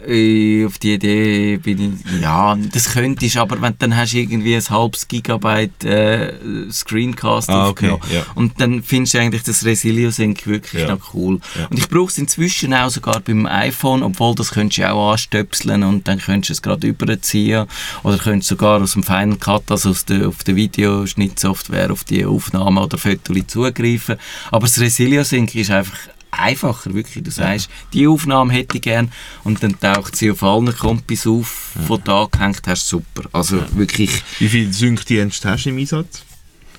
Auf 0.00 0.78
die 0.78 0.94
Idee 0.94 1.56
bin 1.56 1.98
ich, 2.04 2.20
ja, 2.22 2.56
das 2.72 2.92
könntest 2.92 3.36
aber 3.36 3.60
wenn, 3.60 3.74
dann 3.78 3.96
hast 3.96 4.12
du 4.12 4.18
irgendwie 4.18 4.54
ein 4.54 4.70
halbes 4.70 5.08
Gigabyte 5.08 5.84
äh, 5.84 6.32
Screencast 6.70 7.50
Ah, 7.50 7.68
okay, 7.68 7.96
ja. 8.12 8.24
Und 8.36 8.60
dann 8.60 8.82
findest 8.84 9.14
du 9.14 9.18
eigentlich 9.20 9.42
das 9.42 9.64
Resilio 9.64 10.10
Sync 10.10 10.46
wirklich 10.46 10.82
Ja. 10.82 10.94
noch 10.94 11.14
cool. 11.14 11.40
Ja. 11.58 11.66
Und 11.66 11.78
ich 11.78 11.88
brauche 11.88 12.10
es 12.10 12.18
inzwischen 12.18 12.72
auch 12.74 12.90
sogar 12.90 13.18
beim 13.20 13.46
iPhone, 13.46 14.02
obwohl 14.04 14.36
das 14.36 14.52
könntest 14.52 14.78
du 14.78 14.88
auch 14.88 15.12
anstöpseln 15.12 15.82
und 15.82 16.06
dann 16.06 16.18
könntest 16.20 16.50
du 16.50 16.52
es 16.52 16.62
gerade 16.62 16.86
überziehen. 16.86 17.66
Oder 18.04 18.18
könntest 18.18 18.48
sogar 18.50 18.80
aus 18.80 18.92
dem 18.92 19.02
Final 19.02 19.36
Cut, 19.36 19.68
also 19.70 19.90
aus 19.90 20.04
der, 20.04 20.28
auf 20.28 20.44
der 20.44 20.54
Videoschnittsoftware, 20.54 21.90
auf 21.90 22.04
die 22.04 22.24
Aufnahme 22.24 22.82
oder 22.82 22.98
Fotos 22.98 23.36
zugreifen. 23.48 24.16
Aber 24.50 24.66
das 24.66 24.78
Resilio 24.78 25.24
Sync 25.24 25.54
ist 25.54 25.70
einfach 25.70 25.98
einfacher, 26.30 26.94
wirklich. 26.94 27.24
Du 27.24 27.30
sagst, 27.30 27.68
die 27.92 28.06
Aufnahme 28.06 28.52
hätte 28.52 28.76
ich 28.76 28.82
gern 28.82 29.10
und 29.44 29.62
dann 29.62 29.78
taucht 29.78 30.16
sie 30.16 30.30
auf 30.30 30.42
allen 30.42 30.74
Kompis 30.76 31.26
auf, 31.26 31.72
von 31.86 32.00
da 32.04 32.26
gehängt 32.30 32.62
hast, 32.66 32.88
super. 32.88 33.22
Also 33.32 33.62
wirklich, 33.76 34.22
Wie 34.38 34.48
viele 34.48 34.72
Sync-Dienste 34.72 35.50
hast 35.50 35.64
du 35.64 35.70
im 35.70 35.78
Einsatz? 35.78 36.22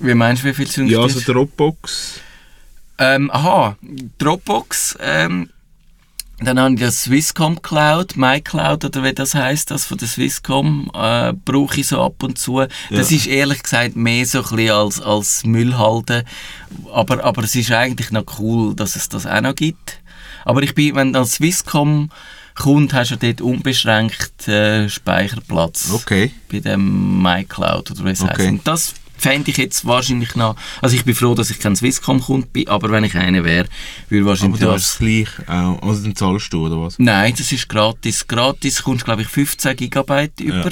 wie 0.02 0.14
meinst 0.14 0.42
du, 0.42 0.48
wie 0.48 0.54
viel 0.54 0.66
Sync 0.66 0.90
Ja, 0.90 1.00
also? 1.00 1.20
Dropbox. 1.20 2.20
Ähm, 2.98 3.30
aha, 3.30 3.76
Dropbox, 4.18 4.96
ähm, 5.00 5.50
dann 6.42 6.58
habe 6.58 6.74
ich 6.74 6.80
das 6.80 7.02
Swisscom 7.04 7.60
Cloud, 7.62 8.16
MyCloud 8.16 8.84
oder 8.84 9.04
wie 9.04 9.12
das 9.12 9.34
heißt, 9.34 9.70
das 9.70 9.84
von 9.84 9.98
der 9.98 10.08
Swisscom, 10.08 10.90
äh, 10.94 11.32
brauche 11.44 11.80
ich 11.80 11.86
so 11.88 12.02
ab 12.02 12.22
und 12.22 12.38
zu. 12.38 12.60
Das 12.90 13.10
Ja. 13.10 13.16
ist 13.16 13.26
ehrlich 13.26 13.62
gesagt 13.62 13.96
mehr 13.96 14.24
so 14.26 14.38
ein 14.42 14.56
bisschen 14.56 14.70
als, 14.70 15.00
als 15.00 15.44
Müllhalde, 15.44 16.24
aber, 16.92 17.22
aber 17.24 17.44
es 17.44 17.54
ist 17.54 17.70
eigentlich 17.72 18.10
noch 18.10 18.24
cool, 18.38 18.74
dass 18.74 18.96
es 18.96 19.08
das 19.08 19.26
auch 19.26 19.40
noch 19.40 19.54
gibt. 19.54 20.00
Aber 20.44 20.62
ich 20.62 20.74
bin, 20.74 20.94
wenn 20.94 21.12
du 21.12 21.18
als 21.18 21.34
Swisscom 21.34 22.10
kommt, 22.54 22.92
hast 22.94 23.10
du 23.10 23.16
dort 23.16 23.40
unbeschränkt 23.40 24.48
äh, 24.48 24.88
Speicherplatz 24.88 25.90
Okay. 25.92 26.32
bei 26.50 26.60
dem 26.60 27.22
MyCloud 27.22 27.90
oder 27.90 28.04
wie 28.04 28.10
es 28.10 28.22
Okay. 28.22 28.32
heisst. 28.36 28.48
Und 28.48 28.66
das 28.66 28.94
fände 29.20 29.50
ich 29.50 29.58
jetzt 29.58 29.84
wahrscheinlich 29.84 30.34
noch, 30.34 30.56
also 30.80 30.96
ich 30.96 31.04
bin 31.04 31.14
froh, 31.14 31.34
dass 31.34 31.50
ich 31.50 31.58
kein 31.58 31.76
Swisscom-Kunde 31.76 32.48
bin, 32.52 32.68
aber 32.68 32.90
wenn 32.90 33.04
ich 33.04 33.14
einer 33.14 33.44
wäre, 33.44 33.68
würde 34.08 34.22
Aber 34.22 34.30
wahrscheinlich 34.30 34.60
du 34.60 34.66
das... 34.66 34.98
gleich 34.98 35.28
auch. 35.46 35.82
Also 35.82 36.02
dann 36.02 36.16
zahlst 36.16 36.52
du, 36.52 36.66
oder 36.66 36.80
was? 36.80 36.98
Nein, 36.98 37.34
das 37.36 37.52
ist 37.52 37.68
gratis. 37.68 38.26
Gratis 38.26 38.82
kommst 38.82 39.04
glaube 39.04 39.22
ich 39.22 39.28
15 39.28 39.76
Gigabyte 39.76 40.40
über. 40.40 40.70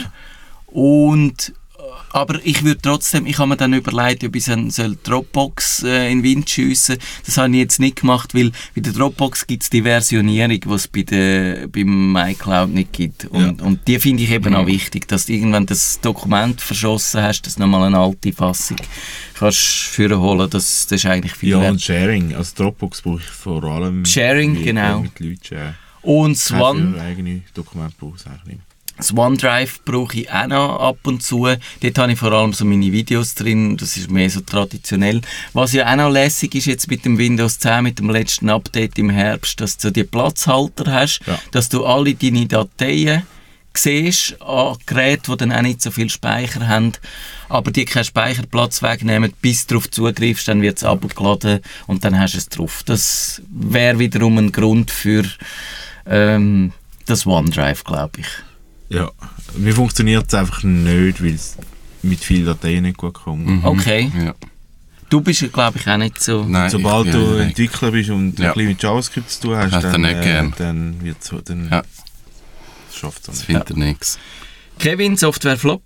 Und 0.67 1.52
aber 2.11 2.41
ich 2.45 2.65
würde 2.65 2.81
trotzdem, 2.81 3.27
ich 3.27 3.38
habe 3.38 3.50
mir 3.50 3.57
dann 3.57 3.75
überlegt, 3.75 4.25
ob 4.25 4.35
ich 4.35 4.45
soll 4.45 4.97
Dropbox 5.03 5.83
äh, 5.83 6.11
in 6.11 6.19
den 6.19 6.23
Wind 6.25 6.50
schiessen 6.50 6.97
Das 7.27 7.37
habe 7.37 7.50
ich 7.50 7.57
jetzt 7.57 7.81
nicht 7.81 8.00
gemacht, 8.00 8.35
weil 8.35 8.50
bei 8.75 8.81
der 8.81 8.93
Dropbox 8.93 9.47
gibt 9.47 9.65
es 9.65 9.71
die 9.71 9.83
Versionierung, 9.83 10.61
die 10.61 10.69
es 10.71 10.88
bei 10.88 11.03
der, 11.03 11.69
beim 11.69 12.12
MyCloud 12.12 12.71
nicht 12.71 12.93
gibt. 12.93 13.27
Und, 13.27 13.61
und 13.62 13.87
die 13.87 13.99
finde 13.99 14.23
ich 14.23 14.31
eben 14.31 14.55
auch 14.55 14.67
wichtig, 14.67 15.07
dass 15.09 15.27
du 15.27 15.33
irgendwann 15.35 15.67
das 15.67 16.00
Dokument 16.00 16.61
verschossen 16.61 17.23
hast, 17.23 17.43
dass 17.43 17.57
du 17.57 17.61
nochmal 17.61 17.85
eine 17.85 17.99
alte 17.99 18.33
Fassung 18.33 18.79
kannst 19.38 19.59
führen 19.59 20.19
holen. 20.19 20.49
Das, 20.50 20.87
das 20.87 21.05
ist 21.05 21.07
eigentlich 21.07 21.35
viel 21.35 21.50
Ja, 21.50 21.61
wert. 21.61 21.73
und 21.73 21.83
Sharing. 21.83 22.35
Also 22.35 22.53
Dropbox 22.57 23.03
brauche 23.03 23.21
ich 23.21 23.29
vor 23.29 23.62
allem. 23.65 24.05
Sharing, 24.05 24.55
mit, 24.55 24.65
genau. 24.65 25.00
Mit 25.00 25.21
Leuten. 25.21 25.75
Und 26.03 26.38
für 26.38 27.00
eigene 27.00 27.43
Dokumente 27.55 27.95
brauche 27.99 28.17
ich 28.17 28.27
eigentlich 28.27 28.57
nicht. 28.57 28.68
Das 28.99 29.17
OneDrive 29.17 29.81
brauche 29.85 30.19
ich 30.21 30.31
auch 30.31 30.49
noch 30.49 30.81
ab 30.81 30.99
und 31.05 31.23
zu. 31.23 31.47
Dort 31.81 31.99
habe 31.99 32.12
ich 32.12 32.19
vor 32.19 32.33
allem 32.33 32.52
so 32.52 32.64
meine 32.64 32.90
Videos 32.93 33.35
drin. 33.37 33.76
Das 33.76 33.97
ist 33.97 34.11
mehr 34.11 34.28
so 34.28 34.40
traditionell. 34.40 35.21
Was 35.52 35.73
ja 35.73 35.90
auch 35.90 35.97
noch 35.97 36.11
lässig 36.11 36.55
ist 36.57 36.67
jetzt 36.67 36.90
mit 36.90 37.05
dem 37.05 37.17
Windows 37.17 37.61
10, 37.61 37.85
mit 37.85 38.00
dem 38.00 38.11
letzten 38.11 38.50
Update 38.50 38.99
im 38.99 39.11
Herbst, 39.11 39.61
dass 39.61 39.78
du 39.78 39.90
die 39.93 40.02
Platzhalter 40.05 40.93
hast, 40.93 41.21
Ja. 41.26 41.38
dass 41.52 41.69
du 41.69 41.87
alle 41.87 42.14
deine 42.14 42.47
Dateien 42.47 43.23
siehst 43.75 44.43
an 44.43 44.76
Geräten, 44.87 45.31
die 45.31 45.37
dann 45.37 45.52
auch 45.52 45.62
nicht 45.62 45.81
so 45.81 45.93
viel 45.93 46.11
Speicher 46.11 46.67
haben, 46.67 46.95
aber 47.49 47.71
die 47.71 47.85
keinen 47.85 48.02
Speicherplatz 48.02 48.83
wegnehmen, 48.83 49.33
bis 49.40 49.69
du 49.69 49.75
darauf 49.75 49.90
zugreifst, 49.93 50.49
dann 50.49 50.61
wird 50.62 50.78
es 50.78 50.85
abgeladen 50.85 51.61
und 51.87 52.05
dann 52.05 52.19
hast 52.19 52.35
du 52.35 52.38
es 52.38 52.49
drauf. 52.49 52.83
Das 52.85 53.40
wäre 53.49 54.00
wiederum 54.00 54.37
ein 54.38 54.50
Grund 54.50 54.90
für 54.90 55.23
ähm, 56.07 56.73
das 57.07 57.25
OneDrive, 57.25 57.85
glaube 57.85 58.19
ich. 58.23 58.26
Ja. 58.88 59.11
Mir 59.57 59.75
funktioniert 59.75 60.25
es 60.28 60.35
einfach 60.35 60.62
nicht, 60.62 61.23
weil 61.23 61.35
es 61.35 61.57
mit 62.02 62.21
vielen 62.21 62.47
Dateien 62.47 62.85
nicht 62.85 62.97
gut 62.97 63.14
kommt. 63.14 63.64
Okay. 63.64 64.11
Ja. 64.18 64.35
Du 65.11 65.21
bist 65.23 65.40
ja, 65.40 65.49
glaube 65.49 65.78
ich, 65.78 65.88
auch 65.88 65.97
nicht 65.97 66.23
so. 66.23 66.45
Nein, 66.45 66.71
Sobald 66.71 67.12
du 67.12 67.18
ja, 67.18 67.30
nein. 67.38 67.49
Entwickler 67.49 67.90
bist 67.90 68.11
und 68.11 68.38
Ja. 68.38 68.49
ein 68.49 68.54
bisschen 68.54 68.68
mit 68.68 68.83
JavaScript 68.83 69.30
zu 69.30 69.40
tun 69.40 69.57
hast, 69.57 69.73
du 69.73 69.80
dann, 69.80 70.00
nicht 70.02 70.23
gern. 70.23 70.54
dann 70.59 71.02
wird 71.02 71.25
so, 71.25 71.40
dann 71.40 71.68
Ja. 71.71 71.83
schafft 72.95 73.21
es 73.21 73.25
Das 73.26 73.35
nicht. 73.37 73.47
findet 73.47 73.71
er 73.71 73.76
nichts. 73.76 74.18
Kevin, 74.78 75.16
Software 75.16 75.57
Flop. 75.57 75.83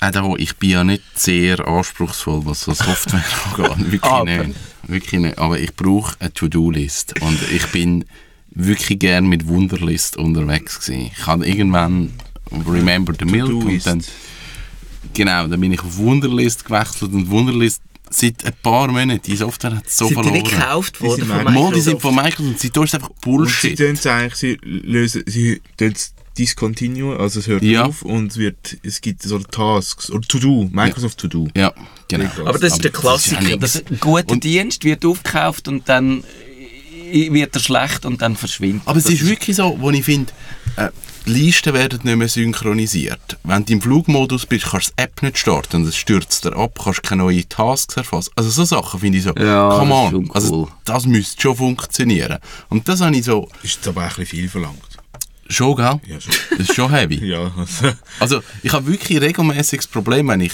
Auch 0.00 0.10
da, 0.10 0.32
ich 0.36 0.56
bin 0.56 0.70
ja 0.70 0.84
nicht 0.84 1.02
sehr 1.18 1.66
anspruchsvoll, 1.66 2.44
was 2.44 2.60
so 2.62 2.72
Software 2.74 3.24
angeht. 3.56 3.92
Wirklich 3.92 4.22
nicht. 4.46 4.56
Wirklich 4.88 5.20
nicht. 5.20 5.38
Aber 5.38 5.58
ich 5.58 5.74
brauche 5.74 6.14
eine 6.20 6.32
To-Do-List. 6.32 7.20
Und 7.20 7.38
ich 7.50 7.66
bin 7.72 8.04
wirklich 8.58 8.98
gern 8.98 9.26
mit 9.26 9.46
Wunderlist 9.46 10.16
unterwegs 10.16 10.80
gewesen. 10.80 11.10
Ich 11.16 11.26
habe 11.26 11.46
irgendwann 11.46 12.12
Remember 12.66 13.12
the 13.18 13.24
Milk 13.26 13.48
und 13.64 13.86
dann 13.86 14.02
genau, 15.14 15.46
dann 15.46 15.60
bin 15.60 15.72
ich 15.72 15.80
auf 15.80 15.96
Wunderlist 15.96 16.64
gewechselt 16.64 17.12
und 17.12 17.30
Wunderlist 17.30 17.82
seit 18.08 18.44
ein 18.46 18.52
paar 18.62 18.88
Monaten, 18.88 19.20
die 19.26 19.36
Software 19.36 19.76
hat 19.76 19.90
so 19.90 20.06
Sind 20.06 20.10
die 20.18 20.22
verloren. 20.22 20.42
nicht 20.42 20.50
gekauft 20.52 21.00
worden 21.00 21.16
sind 21.24 21.28
von 21.28 21.44
Microsoft. 21.44 21.54
Mal, 21.64 21.72
die 21.74 21.80
sind 21.80 22.02
von 22.02 22.14
Microsoft 22.14 22.40
und 22.48 22.60
seitdem 22.60 22.82
ist 22.84 22.88
es 22.90 22.94
einfach 22.94 23.08
Und 23.10 23.16
sie 23.18 23.30
Bullshit. 23.30 23.78
tun 23.78 23.90
es 23.92 24.06
eigentlich, 24.06 24.34
sie 24.36 24.58
lösen, 24.62 25.22
sie 25.26 25.60
tun 25.76 25.92
es 25.92 26.14
discontinue, 26.38 27.18
also 27.18 27.40
es 27.40 27.46
hört 27.48 27.62
Ja. 27.62 27.84
auf 27.86 28.02
und 28.02 28.30
es 28.30 28.36
wird, 28.38 28.76
es 28.84 29.00
gibt 29.00 29.22
so 29.22 29.38
Tasks, 29.40 30.10
oder 30.10 30.26
To-Do, 30.28 30.68
Microsoft 30.70 31.18
To-Do. 31.18 31.48
Ja, 31.56 31.72
genau. 32.08 32.30
Aber 32.44 32.58
das 32.58 32.74
ist 32.74 32.84
der 32.84 32.90
das 32.92 33.02
ja 33.02 33.08
Klassiker. 33.36 33.40
nichts. 33.42 33.58
Das 33.72 33.76
ein 33.90 33.98
guter 34.00 34.36
Dienst 34.36 34.84
wird 34.84 35.04
aufgekauft 35.04 35.66
und 35.66 35.88
dann 35.88 36.22
wird 37.32 37.54
er 37.54 37.60
schlecht 37.60 38.04
und 38.06 38.22
dann 38.22 38.36
verschwindet. 38.36 38.82
Aber 38.86 38.98
es 38.98 39.06
ist 39.06 39.26
wirklich 39.26 39.56
so, 39.56 39.76
wo 39.80 39.90
ich 39.90 40.04
finde, 40.04 40.32
äh, 40.76 40.88
die 41.26 41.30
Listen 41.32 41.74
werden 41.74 42.00
nicht 42.04 42.16
mehr 42.16 42.28
synchronisiert. 42.28 43.36
Wenn 43.42 43.64
du 43.64 43.72
im 43.72 43.80
Flugmodus 43.82 44.46
bist, 44.46 44.66
kannst 44.66 44.88
du 44.88 44.92
die 44.96 45.02
App 45.02 45.22
nicht 45.22 45.38
starten 45.38 45.76
und 45.82 45.88
es 45.88 45.96
stürzt 45.96 46.44
dir 46.44 46.54
ab, 46.56 46.78
kannst 46.82 47.02
keine 47.02 47.22
neuen 47.24 47.48
Tasks 47.48 47.96
erfassen. 47.96 48.30
Also 48.36 48.50
so 48.50 48.64
Sachen 48.64 49.00
finde 49.00 49.18
ich 49.18 49.24
so, 49.24 49.32
Ja, 49.36 49.70
come 49.78 49.92
on, 49.94 50.10
schon 50.10 50.24
cool. 50.26 50.30
also 50.34 50.68
das 50.84 51.06
müsste 51.06 51.40
schon 51.42 51.56
funktionieren. 51.56 52.38
Und 52.68 52.88
das 52.88 53.00
habe 53.00 53.16
ich 53.16 53.24
so, 53.24 53.48
Ist 53.62 53.76
jetzt 53.76 53.88
aber 53.88 54.02
auch 54.06 54.10
ein 54.10 54.16
bisschen 54.16 54.38
viel 54.38 54.48
verlangt. 54.48 54.78
schon, 55.48 55.74
gell? 55.76 56.00
Ja, 56.06 56.20
schon. 56.20 56.32
Das 56.50 56.60
ist 56.60 56.74
schon 56.74 56.90
heavy. 56.92 57.16
ja, 57.26 57.50
also, 57.56 57.92
Also 58.20 58.40
ich 58.62 58.72
habe 58.72 58.86
wirklich 58.86 59.20
regelmäßig 59.20 59.80
das 59.80 59.86
Problem, 59.88 60.28
wenn 60.28 60.40
ich 60.42 60.52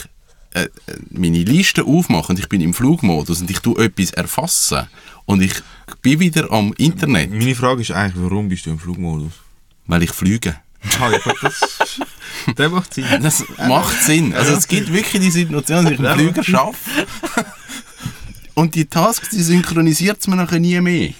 äh, 0.54 0.68
meine 1.10 1.42
Liste 1.42 1.84
aufmache 1.84 2.32
und 2.32 2.38
ich 2.38 2.48
bin 2.48 2.60
im 2.60 2.74
Flugmodus 2.74 3.40
und 3.40 3.50
ich 3.50 3.60
tue 3.60 3.82
etwas 3.84 4.10
erfassen 4.12 4.88
und 5.26 5.42
ich 5.42 5.54
bin 6.02 6.20
wieder 6.20 6.50
am 6.50 6.72
Internet, 6.78 7.30
meine 7.30 7.54
Frage 7.54 7.82
ist 7.82 7.92
eigentlich, 7.92 8.22
warum 8.22 8.48
bist 8.48 8.66
du 8.66 8.70
im 8.70 8.78
Flugmodus? 8.78 9.32
weil 9.86 10.02
ich 10.02 10.12
fliege. 10.12 10.56
Ah, 11.00 11.10
ja, 11.10 11.18
das, 12.56 12.70
macht 12.72 12.94
Sinn. 12.94 13.06
Das 13.22 13.44
macht 13.68 14.02
Sinn. 14.02 14.34
Also 14.34 14.54
es 14.54 14.66
gibt 14.66 14.92
wirklich 14.92 15.22
die 15.22 15.30
Situation, 15.30 15.84
dass 15.84 15.92
ich 15.92 16.00
einen 16.00 16.18
Flüger 16.18 16.42
schaffe 16.42 16.90
und 18.54 18.74
die 18.74 18.86
Tasks, 18.86 19.30
die 19.30 19.42
synchronisiert 19.42 20.18
es 20.20 20.26
mir 20.26 20.36
nachher 20.36 20.58
nie 20.58 20.80
mehr. 20.80 21.10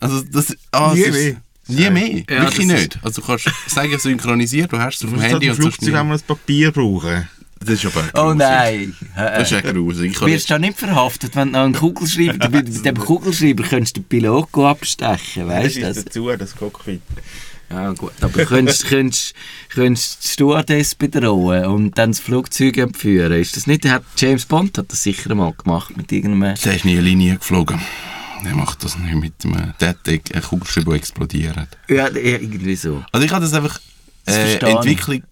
Also 0.00 0.22
das, 0.22 0.56
ah, 0.72 0.92
Nie 0.94 1.10
mehr? 1.10 1.36
Nie 1.68 1.90
mehr, 1.90 2.24
Ja, 2.28 2.42
wirklich 2.42 2.66
das 2.66 2.80
nicht. 2.80 2.98
Also 3.02 3.20
du 3.20 3.26
kannst 3.28 3.48
sagen, 3.68 3.96
synchronisiert, 3.96 4.72
du 4.72 4.78
hast 4.78 4.96
es 4.96 5.04
auf 5.04 5.10
Du 5.10 5.16
dem 5.16 5.20
musst 5.20 5.22
halt 5.24 5.32
Handy 5.34 5.46
im 5.46 5.52
und 5.52 5.62
sonst 5.62 5.76
Flugzeug 5.76 6.00
einmal 6.00 6.16
ein 6.16 6.22
Papier 6.26 6.72
brauchen. 6.72 7.28
Das 7.64 7.82
ist 7.82 7.86
aber 7.86 8.04
Oh 8.14 8.22
grusig. 8.24 8.38
nein. 8.38 8.96
Das 9.16 9.50
ist 9.50 9.50
ja 9.50 9.60
grusig. 9.72 10.10
Ich 10.10 10.14
Du 10.14 10.20
habe 10.22 10.32
wirst 10.32 10.50
da 10.50 10.58
nicht 10.58 10.78
verhaftet, 10.78 11.36
wenn 11.36 11.48
du 11.48 11.58
noch 11.58 11.64
einen 11.64 11.74
Kugelschreiber, 11.74 12.38
du 12.38 12.48
mit 12.50 12.84
dem 12.84 12.96
Kugelschreiber 12.98 13.62
könntest 13.64 13.96
du 13.96 14.00
den 14.00 14.08
Pilot 14.08 14.48
abstechen, 14.58 15.48
weißt 15.48 15.76
du 15.76 15.80
das? 15.80 16.04
dazu, 16.04 16.30
das 16.36 16.56
Cockpit. 16.56 17.02
Ja 17.70 17.92
gut, 17.92 18.12
aber 18.20 18.44
könntest, 18.44 18.84
könntest, 18.86 19.34
könntest 19.70 20.24
die 20.24 20.28
Stewardess 20.28 20.94
bedrohen 20.94 21.64
und 21.64 21.96
dann 21.96 22.10
das 22.10 22.20
Flugzeug 22.20 22.76
entführen? 22.76 23.32
Ist 23.32 23.56
das 23.56 23.66
nicht, 23.66 23.88
hat 23.88 24.02
James 24.18 24.44
Bond 24.44 24.76
hat 24.76 24.92
das 24.92 25.02
sicher 25.02 25.34
mal 25.34 25.54
gemacht 25.54 25.96
mit 25.96 26.12
irgendeinem... 26.12 26.54
Der 26.62 26.74
ist 26.76 26.84
nie 26.84 26.92
eine 26.92 27.00
Linie 27.00 27.38
geflogen. 27.38 27.80
Der 28.44 28.54
macht 28.54 28.84
das 28.84 28.98
nicht 28.98 29.14
mit 29.14 29.32
einem 29.44 29.72
Detek, 29.80 30.34
ein 30.36 30.42
Kugelschreiber, 30.42 30.90
der 30.90 30.98
explodiert. 30.98 31.56
Ja, 31.88 32.08
irgendwie 32.08 32.76
so. 32.76 33.02
Also 33.10 33.24
ich 33.24 33.32
habe 33.32 33.42
das 33.44 33.54
einfach... 33.54 33.80
Äh. 34.26 34.56
Entwicklung... 34.58 35.22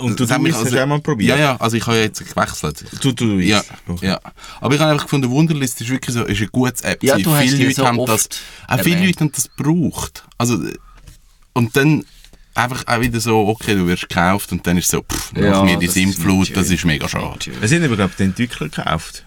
Und 0.00 0.18
du, 0.18 0.24
das 0.26 0.36
du 0.38 0.48
hast 0.48 0.56
also- 0.56 0.78
auch 0.80 0.86
mal 0.86 1.00
probiert? 1.00 1.38
Ja, 1.38 1.44
ja, 1.44 1.56
also 1.56 1.76
ich 1.76 1.86
habe 1.86 1.96
ja 1.96 2.02
jetzt 2.04 2.18
gewechselt. 2.26 2.84
Du, 3.02 3.12
du, 3.12 3.26
du 3.26 3.38
Ja, 3.40 3.62
Okay. 3.86 4.06
ja. 4.06 4.20
Aber 4.60 4.74
ich 4.74 4.80
habe 4.80 4.92
einfach 4.92 5.04
gefunden, 5.04 5.30
Wunderlist 5.30 5.80
ist 5.80 5.88
wirklich 5.90 6.14
so, 6.14 6.24
ist 6.24 6.38
eine 6.38 6.48
gute 6.48 6.84
App. 6.84 7.02
Ja, 7.02 7.16
du 7.18 7.30
hast 7.30 7.42
viele 7.42 7.56
die 7.56 7.62
Leute 7.64 7.74
so 7.76 7.86
haben 7.86 8.04
das, 8.06 8.28
auch 8.68 8.78
viele 8.82 8.96
erwähnt. 8.96 9.06
Leute 9.06 9.20
haben 9.20 9.32
das 9.32 9.50
gebraucht. 9.56 10.24
Also, 10.38 10.58
und 11.52 11.76
dann 11.76 12.04
einfach 12.54 12.86
auch 12.86 13.00
wieder 13.00 13.20
so, 13.20 13.46
okay, 13.48 13.74
du 13.74 13.86
wirst 13.86 14.08
gekauft 14.08 14.52
und 14.52 14.66
dann 14.66 14.76
ist 14.78 14.90
so, 14.90 15.02
pff, 15.02 15.32
Ja, 15.36 15.50
mach 15.50 15.62
mir 15.64 15.76
die 15.78 15.86
das 15.86 15.96
ist 15.96 16.02
Sinnflut, 16.02 16.56
das 16.56 16.70
ist 16.70 16.84
mega 16.84 17.08
schade. 17.08 17.50
Es 17.60 17.70
sind 17.70 17.84
aber, 17.84 17.96
glaube 17.96 18.10
ich, 18.12 18.16
die 18.16 18.22
Entwickler 18.24 18.68
gekauft. 18.68 19.24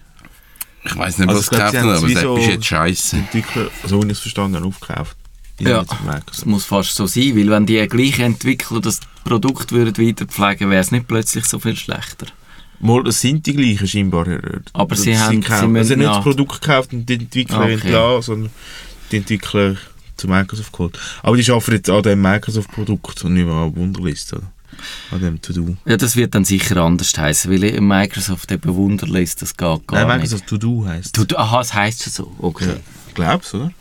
Ich 0.84 0.94
weiß 0.96 1.18
nicht, 1.18 1.28
Also 1.28 1.40
was 1.40 1.48
gekauft 1.50 1.76
haben, 1.78 1.88
aber 1.88 2.06
es 2.06 2.12
das 2.14 2.22
so- 2.22 2.36
ist 2.36 2.46
jetzt 2.46 2.66
scheiße. 2.66 3.16
Entwickler, 3.16 3.70
so 3.86 4.02
wie 4.02 4.06
ich 4.06 4.12
es 4.12 4.18
verstanden 4.20 4.56
habe, 4.56 4.66
aufgekauft. 4.66 5.16
Ja. 5.60 5.84
Das 6.26 6.44
muss 6.46 6.64
fast 6.64 6.94
so 6.94 7.06
sein, 7.06 7.36
weil 7.36 7.48
wenn 7.48 7.66
die 7.66 7.86
gleichen 7.86 8.22
Entwickler 8.24 8.80
das 8.80 9.00
Produkt 9.24 9.70
würden 9.72 9.96
weiterpflegen 9.96 10.68
wäre 10.70 10.80
es 10.80 10.90
nicht 10.90 11.06
plötzlich 11.08 11.44
so 11.46 11.58
viel 11.58 11.76
schlechter. 11.76 12.26
Mal, 12.80 13.02
das 13.04 13.20
sind 13.20 13.46
die 13.46 13.54
gleichen 13.54 13.86
scheinbar. 13.86 14.26
Aber 14.72 14.96
sie 14.96 15.02
sind 15.14 15.20
haben- 15.20 15.40
gekauft. 15.40 15.60
sie 15.70 15.78
also 15.78 15.94
nicht 15.94 16.08
das 16.08 16.22
Produkt 16.22 16.60
gekauft 16.60 16.92
und 16.92 17.08
die 17.08 17.14
Entwickler 17.14 17.60
Okay. 17.60 17.72
entlassen, 17.74 18.22
sondern 18.22 18.50
die 19.12 19.16
Entwickler 19.18 19.76
zu 20.16 20.28
Microsoft 20.28 20.72
geholt. 20.72 20.98
Aber 21.22 21.36
die 21.36 21.50
arbeiten 21.50 21.72
jetzt 21.72 21.88
an 21.90 22.02
dem 22.02 22.20
Microsoft-Produkt 22.20 23.24
und 23.24 23.34
nicht 23.34 23.46
mehr 23.46 23.54
an 23.54 23.74
Wunderlist, 23.76 24.32
oder? 24.34 24.42
An 25.12 25.20
dem 25.20 25.40
To-Do. 25.40 25.76
Ja, 25.86 25.96
das 25.96 26.16
wird 26.16 26.34
dann 26.34 26.44
sicher 26.44 26.76
anders 26.78 27.16
heißen, 27.16 27.50
weil 27.50 27.62
in 27.64 27.86
Microsoft 27.86 28.50
eben 28.50 28.74
Wunderlist, 28.74 29.40
das 29.40 29.56
geht 29.56 29.60
gar 29.60 29.78
Nein, 29.92 30.06
nicht. 30.06 30.16
Microsoft 30.32 30.46
To-Do 30.48 30.84
heisst 30.86 31.16
du, 31.16 31.36
aha, 31.38 31.60
es 31.60 31.72
heisst 31.72 32.02
schon 32.02 32.12
so. 32.12 32.32
Okay. 32.38 32.66
Ja. 32.66 32.74
Glaubst 33.14 33.54
oder? 33.54 33.72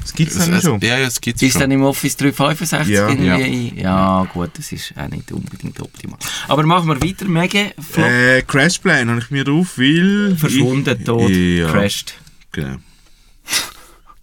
Das 0.00 0.12
gibt 0.14 0.30
es 0.30 0.36
Es- 0.36 0.42
nämlich 0.46 0.58
es- 0.58 0.64
schon. 0.68 0.80
Ja, 0.80 0.98
ja, 0.98 1.06
es 1.06 1.20
gibt 1.20 1.42
Ist 1.42 1.52
schon. 1.52 1.60
dann 1.62 1.70
im 1.72 1.82
Office 1.82 2.16
365 2.16 2.88
Ja. 2.94 3.08
irgendwie? 3.08 3.80
Ja. 3.80 4.26
gut, 4.32 4.50
das 4.56 4.72
ist 4.72 4.92
auch 4.96 5.08
nicht 5.08 5.30
unbedingt 5.32 5.80
optimal. 5.80 6.18
Aber 6.48 6.62
machen 6.64 6.88
wir 6.88 7.00
weiter. 7.02 7.26
Mega 7.26 7.60
flop, 7.78 8.06
Äh, 8.06 8.42
Crashplan 8.42 9.08
habe 9.10 9.20
ich 9.20 9.30
mir 9.30 9.44
drauf, 9.44 9.76
weil... 9.76 10.34
verschwunden, 10.36 10.96
ich, 10.98 11.04
tot, 11.04 11.30
ja, 11.30 11.70
crashed. 11.70 12.14
Genau. 12.52 12.76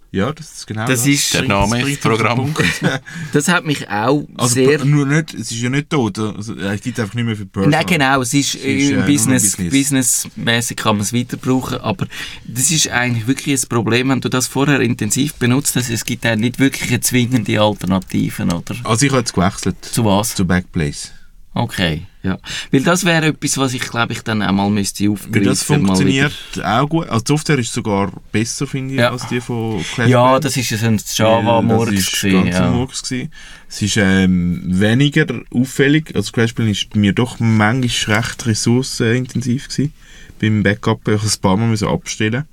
Ja, 0.10 0.32
das 0.32 0.52
ist 0.60 0.68
genau 0.68 0.88
Das 0.88 1.06
ist- 1.06 1.34
Der 1.34 1.44
Name 1.44 1.80
Das 1.82 1.90
ist 1.90 2.02
Programm. 2.02 2.54
Das 3.34 3.48
hat 3.50 3.66
mich 3.66 3.90
auch 3.90 4.26
Also 4.38 4.54
sehr... 4.54 4.84
nur 4.86 5.06
nicht, 5.06 5.34
es 5.34 5.52
ist 5.52 5.62
ja 5.62 5.70
nicht 5.70 5.90
tot, 5.90 6.18
also, 6.18 6.56
es 6.56 6.82
gibt 6.82 7.00
einfach 7.00 7.14
nicht 7.14 7.26
mehr 7.26 7.36
für 7.36 7.46
Personal. 7.46 7.80
Nein, 7.82 7.86
genau, 7.88 8.22
es 8.22 8.34
ist, 8.34 8.56
ist, 8.56 8.64
äh, 8.64 8.90
im 8.90 8.96
nur 9.00 9.04
Business, 9.06 9.58
Business. 9.58 9.72
businessmäßig 9.74 10.78
kann 10.78 10.96
man 10.96 11.04
es 11.04 11.14
weiter 11.14 11.36
brauchen, 11.38 11.78
aber 11.80 12.08
das 12.48 12.72
ist 12.72 12.88
eigentlich 12.90 13.28
wirklich 13.28 13.62
ein 13.62 13.68
Problem, 13.68 14.10
wenn 14.10 14.22
du 14.22 14.30
das 14.30 14.48
vorher 14.48 14.80
intensiv 14.80 15.34
benutzt 15.36 15.76
hast, 15.76 15.90
es 15.90 16.06
gibt 16.06 16.26
auch 16.26 16.36
nicht 16.36 16.58
wirklich 16.58 16.90
eine 16.90 17.02
zwingende 17.02 17.60
Alternativen, 17.60 18.52
oder? 18.52 18.76
Also 18.86 19.06
ich 19.06 19.12
habe 19.12 19.20
jetzt 19.20 19.34
gewechselt 19.34 19.76
Zu 19.84 20.06
was? 20.06 20.36
zu 20.36 20.46
Backblaze. 20.46 21.10
Okay, 21.58 22.04
ja. 22.24 22.38
Weil 22.72 22.84
das 22.84 23.04
wäre 23.06 23.28
etwas, 23.28 23.58
was 23.58 23.74
ich 23.74 23.82
glaube 23.82 24.14
ich 24.14 24.22
dann 24.22 24.44
auch 24.44 24.52
mal 24.52 24.70
müsste 24.70 25.10
aufgreifen. 25.10 25.34
Weil 25.36 25.44
das 25.44 25.64
funktioniert 25.64 26.34
auch 26.64 26.88
gut. 26.88 27.10
Also 27.10 27.24
die 27.24 27.32
Software 27.32 27.60
ist 27.60 27.74
sogar 27.74 28.12
besser, 28.32 28.68
finde 28.68 28.94
ich, 28.94 29.00
Ja. 29.00 29.12
als 29.12 29.28
die 29.28 29.42
von. 29.42 29.84
Clash 29.94 30.10
Ja, 30.10 30.40
das 30.40 30.58
ist 30.58 30.70
ja 30.70 30.78
ein 30.88 31.02
Java-Murks 31.14 31.92
Das 31.92 32.00
ist 32.00 32.22
gewesen, 32.22 32.44
ganz 32.44 32.56
ja. 32.56 32.72
Murks 32.72 33.04
gewesen. 33.04 33.32
Es 33.70 33.82
ist 33.82 33.98
ähm, 33.98 34.62
weniger 34.66 35.26
auffällig. 35.52 36.16
Also 36.16 36.32
Crashplane 36.32 36.72
ist 36.72 36.96
mir 36.96 37.14
doch 37.14 37.40
manchmal 37.40 38.18
recht 38.18 38.46
ressourcenintensiv 38.46 39.70
gewesen. 39.70 39.94
Beim 40.40 40.64
Backup 40.64 41.08
ich 41.08 41.24
ein 41.24 41.42
paar 41.42 41.58
Mal 41.58 41.68
müssen 41.68 41.88
abstellen. 41.88 42.46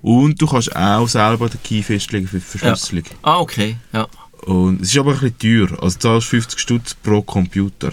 Und 0.00 0.40
du 0.40 0.46
kannst 0.46 0.74
auch 0.76 1.08
selber 1.08 1.48
den 1.48 1.62
Key 1.62 1.82
festlegen 1.82 2.28
für 2.28 2.38
die 2.38 2.44
Verschlüsselung. 2.44 3.04
Ah, 3.22 3.38
okay, 3.38 3.76
ja. 3.92 4.06
Und 4.42 4.80
es 4.80 4.90
ist 4.90 4.98
aber 4.98 5.14
ein 5.20 5.32
bisschen 5.32 5.68
teuer. 5.68 5.82
Also 5.82 5.98
zahlst 5.98 6.28
50 6.28 6.60
Stutz 6.60 6.94
pro 6.94 7.20
Computer 7.22 7.92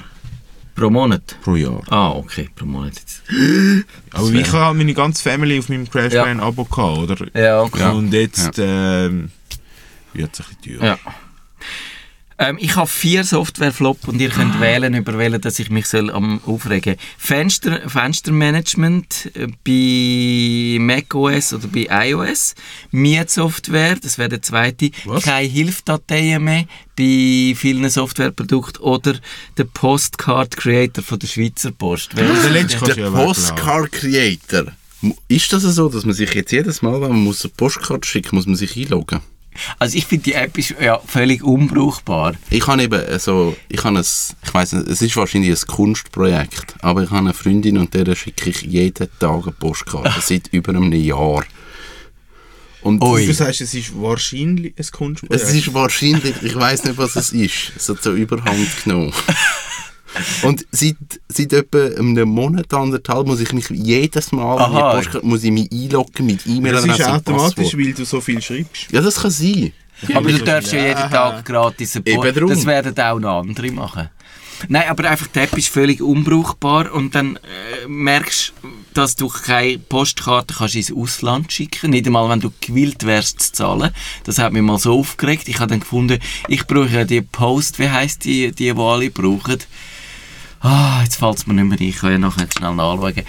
Pro 0.76 0.90
Monat? 0.90 1.38
pro 1.42 1.56
Jahr. 1.56 1.82
Ah, 1.90 2.10
okay, 2.12 2.50
pro 2.54 2.66
Monat 2.66 2.96
jetzt. 2.96 3.24
Aber 4.12 4.30
ich 4.32 4.48
habe 4.52 4.66
halt 4.66 4.78
meine 4.78 4.94
ganze 4.94 5.24
Family 5.24 5.58
auf 5.58 5.70
meinem 5.70 5.90
Crashplan-Abo 5.90 6.66
gehabt, 6.66 6.98
oder? 7.12 7.28
Ja, 7.34 7.62
okay. 7.62 7.80
Ja. 7.80 7.92
Und 7.92 8.12
jetzt 8.14 8.60
ähm, 8.60 9.32
wird 10.14 10.34
es 10.34 10.40
ein 10.42 10.56
bisschen 10.62 10.80
teuer. 10.80 10.88
Ja. 10.88 10.98
Ähm, 12.38 12.58
ich 12.60 12.76
habe 12.76 12.88
vier 12.88 13.24
Software-Flop 13.24 14.10
und 14.10 14.20
ihr 14.20 14.28
könnt 14.30 14.60
wählen, 14.60 14.94
über 14.94 15.18
welche 15.18 15.40
dass 15.40 15.58
ich 15.58 15.70
mich 15.70 15.86
soll 15.86 16.12
am 16.12 16.42
aufregen 16.46 16.98
Fenster, 17.18 17.90
Fenstermanagement 17.90 19.32
äh, 19.36 19.48
bei 19.64 20.78
macOS 20.84 21.54
oder 21.54 21.68
bei 21.70 21.88
iOS. 22.10 22.56
Mietsoftware, 22.92 23.96
das 24.02 24.18
wäre 24.18 24.28
der 24.30 24.42
zweite. 24.42 24.92
Was? 25.06 25.24
Keine 25.24 25.48
Hilfdateien 25.48 26.44
mehr 26.44 26.66
bei 26.98 27.54
vielen 27.56 27.90
Softwareprodukten. 27.90 28.82
Oder 28.84 29.16
der 29.58 29.64
Postcard 29.66 30.58
Creator 30.58 31.04
von 31.04 31.20
der 31.20 31.28
Schweizer 31.28 31.72
Post. 31.72 32.12
Wer- 32.16 32.26
Der 32.34 32.50
letzte 32.50 32.86
Der 32.86 32.98
ja 32.98 33.14
weglassen. 33.14 33.26
Postcard 33.56 33.92
Creator. 33.94 34.66
Ist 35.30 35.54
das 35.54 35.62
so, 35.64 35.88
dass 35.88 36.04
man 36.04 36.14
sich 36.16 36.34
jetzt 36.34 36.52
jedes 36.52 36.82
Mal, 36.82 37.00
wenn 37.02 37.10
man 37.12 37.24
muss 37.24 37.46
eine 37.46 37.54
Postkarte 37.56 38.08
schicken 38.08 38.36
muss, 38.36 38.46
man 38.46 38.56
sich 38.56 38.76
einloggen? 38.76 39.20
Also 39.80 39.98
ich 39.98 40.06
finde, 40.06 40.24
die 40.24 40.34
App 40.34 40.58
ist 40.58 40.76
ja 40.82 41.00
völlig 41.06 41.44
unbrauchbar. 41.44 42.34
Ich 42.50 42.66
habe 42.68 42.84
eben 42.84 43.20
so, 43.20 43.56
ich 43.70 43.84
habe 43.84 43.98
ein, 44.00 44.04
ich 44.04 44.54
weiss 44.54 44.74
nicht, 44.74 44.88
es 44.88 45.02
ist 45.02 45.16
wahrscheinlich 45.16 45.52
ein 45.52 45.68
Kunstprojekt, 45.68 46.76
aber 46.82 47.04
ich 47.04 47.10
habe 47.10 47.20
eine 47.20 47.34
Freundin 47.34 47.78
und 47.78 47.94
der 47.94 48.16
schicke 48.16 48.50
ich 48.50 48.62
jeden 48.62 49.10
Tag 49.20 49.44
eine 49.44 49.52
Postkarte, 49.52 50.14
seit 50.22 50.48
über 50.52 50.70
einem 50.70 50.92
Jahr. 50.92 51.44
Und 52.82 53.02
Du 53.02 53.34
sagst, 53.34 53.62
es 53.62 53.74
ist 53.74 54.00
wahrscheinlich 54.00 54.74
ein 54.78 54.86
Kunstprojekt. 54.92 55.44
es 55.44 55.54
ist 55.56 55.74
wahrscheinlich, 55.74 56.36
ich 56.44 56.56
weiß 56.56 56.84
nicht, 56.84 56.98
was 57.00 57.16
es 57.16 57.34
ist, 57.34 57.72
es 57.76 57.90
hat 57.90 58.04
so 58.04 58.14
überhand 58.14 58.84
genommen. 58.84 59.12
Und 60.44 60.66
seit, 60.72 60.96
seit 61.28 61.54
etwa 61.54 61.86
einem 61.98 62.30
Monat, 62.30 62.74
anderthalb, 62.74 63.28
muss 63.28 63.40
ich 63.40 63.54
mich 63.54 63.70
jedes 63.70 64.32
Mal, 64.32 64.58
wenn 64.58 64.72
ich 64.72 64.78
Aha. 64.78 64.90
eine 64.90 64.98
Postkarte, 64.98 65.28
muss 65.28 65.44
ich 65.44 65.52
mich 65.52 65.72
einloggen 65.72 66.26
mit 66.26 66.40
das 66.40 66.46
E-Mail-Adresse 66.46 67.02
ist 67.02 67.08
und 67.08 67.14
automatisch, 67.14 67.56
Passwort. 67.56 67.78
weil 67.78 67.94
du 67.94 68.06
so 68.06 68.22
viel 68.22 68.42
schreibst. 68.42 68.92
Ja, 68.92 69.02
das 69.02 69.16
kann 69.22 69.32
sein. 69.32 69.72
Aber 70.14 70.30
du 70.30 70.44
darfst 70.44 70.74
ja 70.74 70.86
jeden 70.88 71.10
Tag 71.10 71.46
gratis 71.46 71.96
eine 71.96 72.06
Eben 72.06 72.22
Post. 72.22 72.52
Das 72.52 72.66
werden 72.66 72.98
auch 73.00 73.20
noch 73.20 73.40
andere 73.40 73.72
machen. 73.72 74.10
Nein, 74.70 74.84
aber 74.90 75.10
einfach 75.10 75.28
die 75.28 75.40
App 75.40 75.58
ist 75.58 75.68
völlig 75.68 76.02
unbrauchbar 76.02 76.94
und 76.94 77.14
dann 77.14 77.36
äh, 77.36 77.88
merkst 77.88 78.54
dass 78.96 79.16
du 79.16 79.28
keine 79.28 79.78
Postkarte 79.78 80.54
kannst 80.58 80.76
ins 80.76 80.92
Ausland 80.92 81.52
schicken 81.52 81.92
nicht 81.92 82.08
einmal, 82.08 82.30
wenn 82.30 82.40
du 82.40 82.52
gewillt 82.62 83.06
wärst 83.06 83.42
zu 83.42 83.52
zahlen. 83.52 83.92
Das 84.24 84.40
hat 84.40 84.54
mich 84.54 84.62
mal 84.62 84.80
so 84.80 84.98
aufgeregt. 84.98 85.48
Ich 85.48 85.60
habe 85.60 85.70
dann 85.70 85.82
gefunden, 85.82 86.20
ich 86.48 86.66
brauche 86.66 86.90
ja 86.90 87.04
die 87.04 87.22
Post, 87.22 87.78
wie 87.78 87.90
heisst 87.90 88.24
die, 88.24 88.52
die, 88.52 88.74
die 88.74 88.80
alle 88.80 89.10
brauchen? 89.12 89.60
Ah, 90.66 91.02
jetzt 91.04 91.18
fällt 91.18 91.38
es 91.38 91.46
mir 91.46 91.54
nicht 91.54 91.66
mehr 91.66 91.80
ein. 91.80 91.90
Ich 91.90 91.98
kann 91.98 92.12
ja 92.12 92.18
nachher 92.18 92.48
schnell 92.58 92.74
nachschauen. 92.74 93.24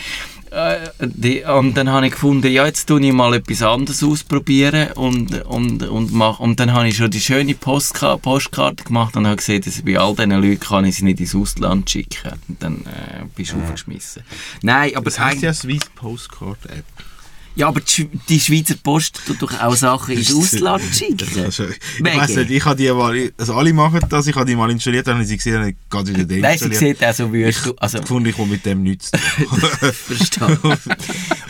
Äh, 0.51 0.89
die, 1.01 1.43
und 1.43 1.77
dann 1.77 1.91
habe 1.91 2.07
ich 2.07 2.13
gefunden, 2.13 2.51
ja, 2.51 2.65
jetzt 2.65 2.87
tue 2.87 3.05
ich 3.05 3.13
mal 3.13 3.35
etwas 3.35 3.63
anderes 3.63 4.03
ausprobieren 4.03 4.93
und, 4.93 5.45
und, 5.45 5.83
und, 5.83 6.15
mach, 6.15 6.39
und 6.39 6.59
dann 6.61 6.73
habe 6.73 6.89
ich 6.89 6.97
schon 6.97 7.11
die 7.11 7.21
schöne 7.21 7.55
Postka 7.55 8.17
Postkarte 8.17 8.85
gemacht 8.85 9.17
und 9.17 9.27
habe 9.27 9.37
gesehen, 9.37 9.61
dass 9.61 9.83
bei 9.83 9.99
all 9.99 10.15
diesen 10.15 10.31
Leuten 10.31 10.61
kann 10.61 10.87
ich 10.87 10.97
sie 10.97 11.05
nicht 11.05 11.21
ins 11.21 11.35
Ausland 11.35 11.91
schicken. 11.91 12.33
Und 12.49 12.63
dann 12.63 12.77
äh, 12.87 13.25
bist 13.35 13.53
du 13.53 13.61
aufgeschmissen. 13.61 14.23
Nein, 14.63 14.97
aber 14.97 15.05
Das 15.05 15.19
heisst 15.19 15.43
ja 15.43 15.53
Swiss 15.53 15.83
Postcard 15.95 16.65
App. 16.71 16.85
Ja, 17.57 17.69
aber 17.69 17.81
die, 17.81 17.87
Schwe- 17.91 18.09
die 18.29 18.39
Schweizer 18.41 18.75
Post 18.83 19.21
tut 19.27 19.41
doch 19.43 19.61
auch 19.61 19.75
Sachen 19.75 20.15
ins 20.17 20.35
Ausland 20.35 20.83
schicken. 20.95 21.45
Also, 21.45 21.65
ich 21.65 22.05
weiss 22.05 22.37
nicht, 22.37 22.51
ich 22.51 22.65
habe 22.65 22.77
die 22.77 22.91
mal, 22.93 23.33
also 23.39 23.55
alle 23.55 23.73
machen 23.73 24.01
das, 24.09 24.27
ich 24.27 24.37
habe 24.37 24.45
die 24.47 24.55
mal 24.55 24.71
installiert, 24.71 25.07
dann 25.07 25.15
habe 25.15 25.23
ich 25.25 25.29
sie 25.31 25.37
gesehen, 25.37 25.53
dann 25.55 25.63
habe 25.63 25.71
ich 25.71 25.77
gerade 25.91 26.15
wieder 26.17 26.37
Nein, 26.37 26.59
sie 26.59 26.75
sieht 26.75 27.05
auch 27.05 27.15
so 27.15 27.33
wüst 27.33 27.67
aus. 27.67 27.75
Also, 27.79 27.97
Ich 27.99 28.03
gefunden, 28.03 28.29
ich 28.29 28.37
komme 28.37 28.53
mit 28.53 28.65
dem 28.67 28.83
nichts 28.83 29.11
zu 29.11 29.17
tun. 29.19 29.59
Verstanden. 29.93 30.75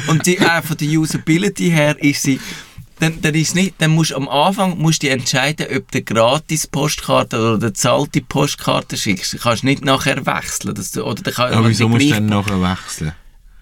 Und 0.09 0.25
die, 0.27 0.38
äh, 0.38 0.62
von 0.62 0.77
der 0.77 0.88
Usability 0.88 1.71
her 1.71 1.97
ist 2.03 2.23
sie, 2.23 2.40
dann, 2.99 3.21
dann 3.21 3.35
ist 3.35 3.55
nicht, 3.55 3.75
dann 3.79 3.90
musst 3.90 4.12
du 4.12 4.16
am 4.16 4.27
Anfang 4.29 4.79
musst 4.79 5.03
du 5.03 5.11
entscheiden, 5.11 5.66
ob 5.77 5.90
du 5.92 6.03
gratis 6.03 6.66
Postkarte 6.66 7.37
oder 7.38 7.66
eine 7.66 7.73
zahlte 7.75 8.23
Postkarte 8.23 8.97
schickst. 8.97 9.35
Du 9.35 9.38
kannst 9.38 9.64
nicht 9.64 9.85
nachher 9.85 10.25
wechseln. 10.25 10.75
Dass 10.75 10.92
du, 10.92 11.03
oder 11.05 11.23
dann 11.23 11.35
kann, 11.35 11.53
Aber 11.53 11.64
wenn 11.64 11.71
wieso 11.73 11.88
musst 11.90 12.07
du 12.07 12.11
dann 12.11 12.27
nachher 12.27 12.61
wechseln? 12.62 13.12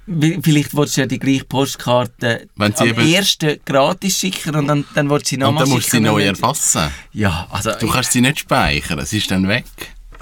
Vielleicht 0.06 0.76
willst 0.76 0.96
du 0.96 1.00
ja 1.02 1.06
die 1.06 1.18
gleiche 1.18 1.44
Postkarte 1.44 2.46
Wenn 2.56 2.74
sie 2.74 2.90
am 2.90 2.98
ersten 2.98 3.58
gratis 3.64 4.18
schicken 4.18 4.54
und 4.54 4.66
dann, 4.68 4.84
dann 4.94 5.08
willst 5.08 5.26
du 5.26 5.30
sie 5.30 5.36
Und 5.36 5.40
nochmal 5.40 5.64
dann 5.64 5.70
musst 5.70 5.86
du 5.86 5.90
sie 5.92 5.96
schicken. 5.96 6.04
neu 6.04 6.24
erfassen. 6.24 6.90
Ja, 7.12 7.46
also... 7.50 7.72
Du 7.80 7.88
kannst 7.88 8.12
sie 8.12 8.20
nicht 8.20 8.40
speichern, 8.40 8.98
es 8.98 9.12
ist 9.12 9.30
dann 9.30 9.48
weg. 9.48 9.64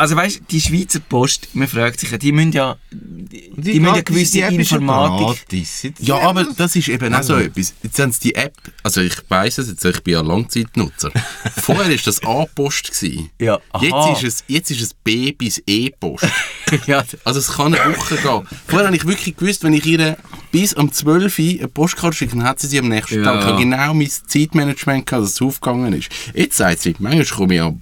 Also 0.03 0.17
weißt 0.17 0.41
du, 0.41 0.45
die 0.51 0.61
Schweizer 0.61 0.99
Post, 0.99 1.47
man 1.53 1.69
fragt 1.69 2.01
sich 2.01 2.11
ja, 2.11 2.19
die 2.19 2.33
müssen 2.33 2.51
ja, 2.51 2.77
die, 2.91 3.53
die 3.57 3.79
müssen 3.79 3.95
ja 3.95 4.01
gewisse 4.03 4.33
die 4.49 4.57
Informatik... 4.57 5.47
gratis. 5.49 5.87
Ja, 6.01 6.19
aber 6.19 6.45
das 6.57 6.75
ist 6.75 6.89
eben 6.89 7.15
auch 7.15 7.23
so 7.23 7.35
Also. 7.35 7.47
etwas. 7.47 7.73
Jetzt 7.85 8.01
haben 8.01 8.11
sie 8.11 8.19
die 8.21 8.35
App, 8.35 8.53
also 8.83 9.01
ich 9.01 9.15
weiss 9.29 9.59
es 9.59 9.69
jetzt, 9.69 9.85
ich 9.85 10.03
bin 10.03 10.15
ja 10.15 10.21
Langzeitnutzer. 10.21 11.13
Vorher 11.57 11.89
war 11.89 11.97
das 12.05 12.21
A-Post. 12.25 12.91
Ja, 13.39 13.61
aha. 13.71 13.85
Jetzt 14.11 14.25
ist, 14.25 14.35
es, 14.41 14.45
jetzt 14.49 14.71
ist 14.73 14.81
es 14.83 14.93
B 14.93 15.31
bis 15.31 15.63
E-Post. 15.69 16.27
ja, 16.89 17.05
Also 17.23 17.39
es 17.39 17.53
kann 17.53 17.73
eine 17.73 17.97
Woche 17.97 18.17
gehen. 18.17 18.43
Vorher 18.67 18.89
habe 18.89 18.97
ich 18.97 19.07
wirklich 19.07 19.37
gewusst, 19.37 19.63
wenn 19.63 19.73
ich 19.73 19.87
ihr 19.87 20.17
bis 20.51 20.75
am 20.75 20.91
12 20.91 21.39
Uhr 21.39 21.45
eine 21.61 21.69
Postkarte 21.69 22.17
schicke, 22.17 22.35
dann 22.35 22.43
hat 22.45 22.59
sie 22.59 22.67
sie 22.67 22.81
am 22.81 22.89
nächsten 22.89 23.23
Ja. 23.23 23.35
Tag. 23.35 23.39
Ich 23.39 23.47
habe 23.47 23.59
genau 23.63 23.95
mein 23.95 24.11
Zeitmanagement 24.11 25.07
gehabt, 25.07 25.23
dass 25.27 25.35
es 25.35 25.41
aufgegangen 25.43 25.93
ist. 25.93 26.09
Jetzt 26.35 26.57
sagt 26.57 26.81
sie, 26.81 26.97
manchmal 26.99 27.25
komme 27.27 27.55
ich 27.55 27.59
ja 27.59 27.73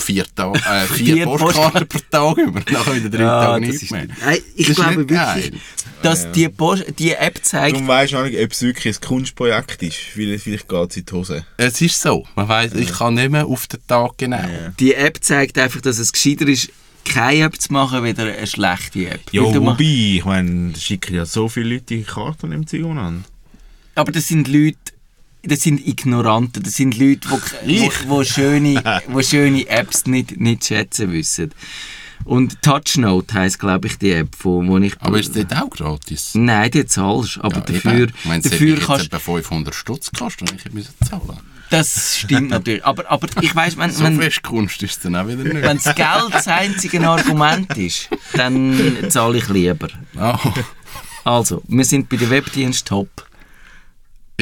vier, 0.00 0.24
Tage, 0.34 0.58
äh, 0.58 0.86
vier, 0.92 1.14
Vier 1.14 1.24
Postkarten 1.24 1.86
pro 1.88 1.98
Tag 2.10 2.36
über. 2.38 2.60
Nachher 2.70 2.96
wieder 2.96 3.08
drei 3.10 3.22
Ja, 3.22 3.44
Tage 3.44 3.66
das 3.66 3.72
nicht 3.74 3.82
ist- 3.84 3.90
mehr. 3.92 4.06
Nein, 4.24 4.38
ich 4.56 4.66
Das 4.66 4.68
ist 4.68 4.74
glaube 4.76 4.90
nicht 4.96 5.10
wirklich, 5.10 5.50
geil. 5.50 5.52
dass 6.02 6.32
die, 6.32 6.48
Post, 6.48 6.84
die 6.98 7.12
App 7.12 7.38
zeigt, 7.42 7.76
du 7.78 7.92
auch 7.92 8.24
nicht, 8.24 8.38
ob 8.42 8.52
es 8.52 8.62
wirklich 8.62 8.96
ein 8.96 9.00
Kunstprojekt 9.00 9.82
ist. 9.82 9.96
Vielleicht, 9.96 10.44
vielleicht 10.44 10.68
geht 10.68 10.90
es 10.90 10.96
in 10.96 11.04
die 11.06 11.12
Hose. 11.12 11.46
Es 11.56 11.80
ist 11.80 12.00
so. 12.00 12.26
Man 12.34 12.48
weiss, 12.48 12.72
ich 12.74 12.92
kann 12.92 13.14
nicht 13.14 13.30
mehr 13.30 13.46
auf 13.46 13.66
den 13.66 13.80
Tag 13.86 14.12
genau. 14.18 14.38
die 14.78 14.94
App 14.94 15.18
zeigt 15.22 15.58
einfach, 15.58 15.80
dass 15.80 15.98
es 15.98 16.12
gescheiter 16.12 16.46
ist, 16.48 16.70
keine 17.04 17.44
App 17.44 17.60
zu 17.60 17.72
machen, 17.72 18.04
wieder 18.04 18.24
eine 18.24 18.46
schlechte 18.46 19.08
App. 19.08 19.20
Ja, 19.32 19.42
wobei, 19.42 19.82
ich 19.84 20.24
meine, 20.24 20.74
schicken 20.76 21.14
ja 21.14 21.24
so 21.24 21.48
viele 21.48 21.74
Leute 21.74 21.84
die 21.96 22.02
Karten 22.02 22.52
im 22.52 22.66
Zeug 22.66 22.84
an. 22.84 23.24
Aber 23.94 24.12
das 24.12 24.28
sind 24.28 24.48
Leute, 24.48 24.76
das 25.42 25.62
sind 25.62 25.86
Ignoranten, 25.86 26.62
das 26.62 26.74
sind 26.74 26.98
Leute, 26.98 27.28
die 27.66 27.84
Ich? 27.86 28.08
wo, 28.08 28.16
wo 28.16 28.24
schöne, 28.24 28.82
wo 29.08 29.22
schöne 29.22 29.66
Apps 29.68 30.06
nicht, 30.06 30.40
nicht 30.40 30.64
schätzen 30.64 31.12
wissen. 31.12 31.52
Und 32.24 32.60
TouchNote 32.62 33.34
heisst, 33.34 33.58
glaube 33.58 33.88
ich, 33.88 33.96
die 33.98 34.12
App, 34.12 34.28
wo, 34.40 34.64
wo 34.66 34.76
ich... 34.78 35.00
Aber 35.00 35.18
ist 35.18 35.30
das 35.30 35.36
nicht 35.36 35.56
auch 35.56 35.70
gratis? 35.70 36.32
Nein, 36.34 36.70
die 36.70 36.84
zahlst 36.84 37.38
aber 37.40 37.56
Ja, 37.56 37.60
dafür, 37.62 37.92
eben. 38.08 38.12
Hätte 38.24 38.50
dafür 38.50 38.78
kannst 38.78 39.06
etwa 39.06 39.18
500 39.18 39.74
Stutz 39.74 40.10
gekostet, 40.10 40.50
wenn 40.50 40.58
ich 40.58 40.72
müssen 40.72 40.94
zahlen 41.08 41.38
Das 41.70 42.18
stimmt 42.18 42.50
natürlich. 42.50 42.84
Aber, 42.84 43.10
aber 43.10 43.26
ich 43.40 43.56
weiss, 43.56 43.78
wenn, 43.78 43.90
So 43.90 44.04
wenn, 44.04 44.20
Kunst 44.42 44.82
ist 44.82 45.02
dann 45.04 45.16
auch 45.16 45.26
wieder 45.28 45.44
nicht. 45.44 45.62
wenn 45.62 45.78
das 45.82 45.94
Geld 45.94 46.32
das 46.32 46.46
einzige 46.46 47.08
Argument 47.08 47.74
ist, 47.78 48.10
dann 48.34 48.76
zahle 49.08 49.38
ich 49.38 49.48
lieber. 49.48 49.88
Ah, 50.16 50.38
Also, 51.24 51.62
wir 51.68 51.84
sind 51.84 52.08
bei 52.08 52.16
der 52.16 52.30
Webdienst 52.30 52.86
top. 52.86 53.08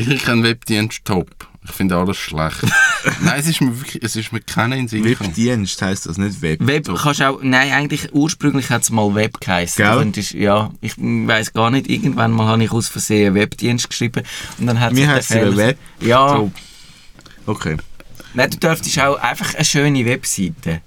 Ich 0.07 0.23
kann 0.23 0.43
Webdienst 0.43 1.05
top. 1.05 1.29
Ich 1.65 1.73
finde 1.75 1.97
alles 1.97 2.17
schlecht. 2.17 2.63
Nein, 3.21 3.41
es 3.41 3.47
ist 3.47 3.61
mir 3.61 3.79
wirklich, 3.79 4.03
es 4.03 4.17
ist 4.17 4.33
mir 4.33 4.41
keiner 4.41 4.77
in 4.77 4.89
Sinn. 4.89 5.05
Webdienst 5.05 5.83
heisst 5.83 6.07
das 6.07 6.17
nicht 6.17 6.41
Web. 6.41 6.61
Web 6.67 6.89
kannst 7.03 7.21
auch, 7.23 7.41
nein, 7.43 7.73
eigentlich 7.73 8.15
ursprünglich 8.15 8.71
hat 8.71 8.83
es 8.83 8.91
mal 8.91 9.15
Web 9.15 9.39
geheißen. 9.41 9.77
Gell? 9.85 9.93
Du 9.93 9.99
könntest- 9.99 10.33
ja, 10.33 10.71
ich 10.81 10.95
weiß 10.97 11.53
gar 11.53 11.71
nicht, 11.71 11.89
irgendwann 11.91 12.33
mal 12.33 12.47
habe 12.47 12.65
ich 12.65 12.71
aus 12.71 12.89
Versehen 12.89 13.35
Webdienst 13.35 13.91
geschrieben 13.91 14.23
und 14.59 14.67
dann 14.67 14.81
hat 14.81 14.93
Mir 14.93 15.01
sich 15.01 15.07
der 15.07 15.15
heisst 15.17 15.31
es 15.31 15.57
Web. 15.57 15.79
Ja, 16.01 16.29
So. 16.29 16.53
Okay. 17.45 17.77
nein, 18.35 18.51
du 18.51 18.57
dürftest 18.59 18.99
auch 19.01 19.17
einfach 19.19 19.55
eine 19.55 19.65
schöne 19.65 20.05
Webseite 20.07 20.81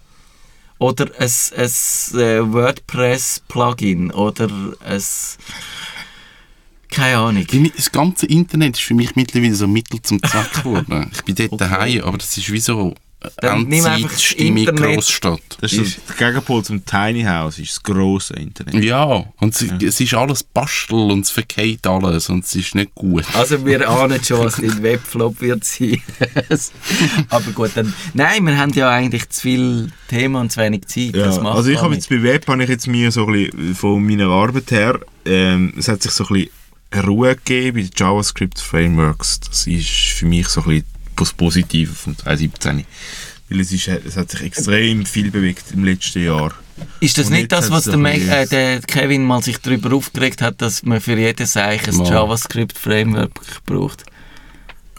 oder 0.79 1.05
ein, 1.19 1.29
ein 1.57 2.19
äh, 2.19 2.53
WordPress-Plugin 2.53 4.11
oder 4.11 4.49
ein 4.83 5.01
keine 6.91 7.17
Ahnung. 7.17 7.45
Mich- 7.51 7.73
Das 7.75 7.91
ganze 7.91 8.25
Internet 8.27 8.77
ist 8.77 8.83
für 8.83 8.93
mich 8.93 9.15
mittlerweile 9.15 9.55
so 9.55 9.67
Mittel 9.67 10.01
zum 10.01 10.21
Zweck 10.21 10.53
geworden. 10.53 11.09
Ich 11.13 11.23
bin 11.23 11.35
dort 11.35 11.59
daheim, 11.61 12.01
aber 12.03 12.17
das 12.17 12.37
ist 12.37 12.51
wie 12.51 12.59
so 12.59 12.93
Endzeitstimmung. 13.39 14.65
Großstadt. 14.65 15.41
Das 15.61 15.73
ist 15.73 15.99
der 16.19 16.31
Gegenpol 16.31 16.63
zum 16.63 16.83
Tiny 16.85 17.21
House, 17.23 17.59
ist 17.59 17.69
das 17.71 17.83
grosse 17.83 18.33
Internet. 18.33 18.83
Ja, 18.83 19.03
und 19.39 19.53
es, 19.55 19.61
es 19.81 19.99
ist 20.01 20.13
alles 20.15 20.43
Bastel 20.43 21.11
und 21.11 21.21
es 21.21 21.29
verkehrt 21.29 21.85
alles 21.85 22.29
und 22.29 22.43
es 22.45 22.55
ist 22.55 22.73
nicht 22.73 22.95
gut. 22.95 23.23
Also 23.35 23.63
wir 23.63 23.87
ahnen 23.89 24.23
schon, 24.23 24.39
was 24.45 24.57
ein 24.57 24.81
Webflop 24.81 25.39
wird 25.41 25.63
sein. 25.63 26.01
Aber 27.29 27.51
gut, 27.51 27.71
dann... 27.75 27.93
Nein, 28.15 28.43
wir 28.45 28.57
haben 28.57 28.73
ja 28.73 28.89
eigentlich 28.89 29.29
zu 29.29 29.41
viel 29.41 29.91
Thema 30.07 30.41
und 30.41 30.51
zu 30.51 30.59
wenig 30.61 30.85
Zeit. 30.87 31.15
Ja, 31.15 31.25
also 31.43 31.69
ich 31.69 31.79
habe 31.81 31.93
jetzt 31.93 32.09
bei 32.09 32.21
Web 32.23 32.47
habe 32.47 32.63
ich 32.63 32.69
jetzt 32.69 32.87
mir 32.87 33.11
so 33.11 33.27
ein 33.27 33.33
bisschen 33.33 33.75
von 33.75 34.05
meiner 34.05 34.27
Arbeit 34.29 34.71
her, 34.71 34.99
ähm, 35.25 35.73
es 35.77 35.87
hat 35.87 36.01
sich 36.01 36.11
so 36.11 36.25
ein 36.25 36.33
bisschen 36.33 36.49
Ruhe 36.95 37.35
gegeben 37.35 37.77
bei 37.77 37.81
den 37.83 37.91
JavaScript 37.95 38.59
Frameworks. 38.59 39.39
Das 39.41 39.67
ist 39.67 39.87
für 39.87 40.25
mich 40.25 40.47
so 40.47 40.61
ein 40.61 40.67
bisschen 40.67 40.85
das 41.15 41.33
Positive 41.33 41.93
von 41.93 42.17
2017. 42.17 42.85
Weil 43.49 43.59
es, 43.59 43.71
ist, 43.71 43.87
es 43.87 44.15
hat 44.15 44.31
sich 44.31 44.41
extrem 44.41 45.05
viel 45.05 45.29
bewegt 45.29 45.65
im 45.73 45.83
letzten 45.83 46.23
Jahr. 46.23 46.53
Ist 46.99 47.17
das 47.17 47.27
Und 47.27 47.33
nicht 47.33 47.51
das, 47.51 47.69
was 47.69 47.83
der, 47.83 47.95
äh, 47.95 48.47
der 48.47 48.79
Kevin 48.81 49.25
mal 49.25 49.43
sich 49.43 49.57
darüber 49.57 49.93
aufgeregt 49.93 50.41
hat, 50.41 50.61
dass 50.61 50.83
man 50.83 51.01
für 51.01 51.17
jedes 51.17 51.51
Zeichen 51.51 51.99
ein. 51.99 52.05
JavaScript-Framework 52.05 53.65
braucht? 53.65 54.05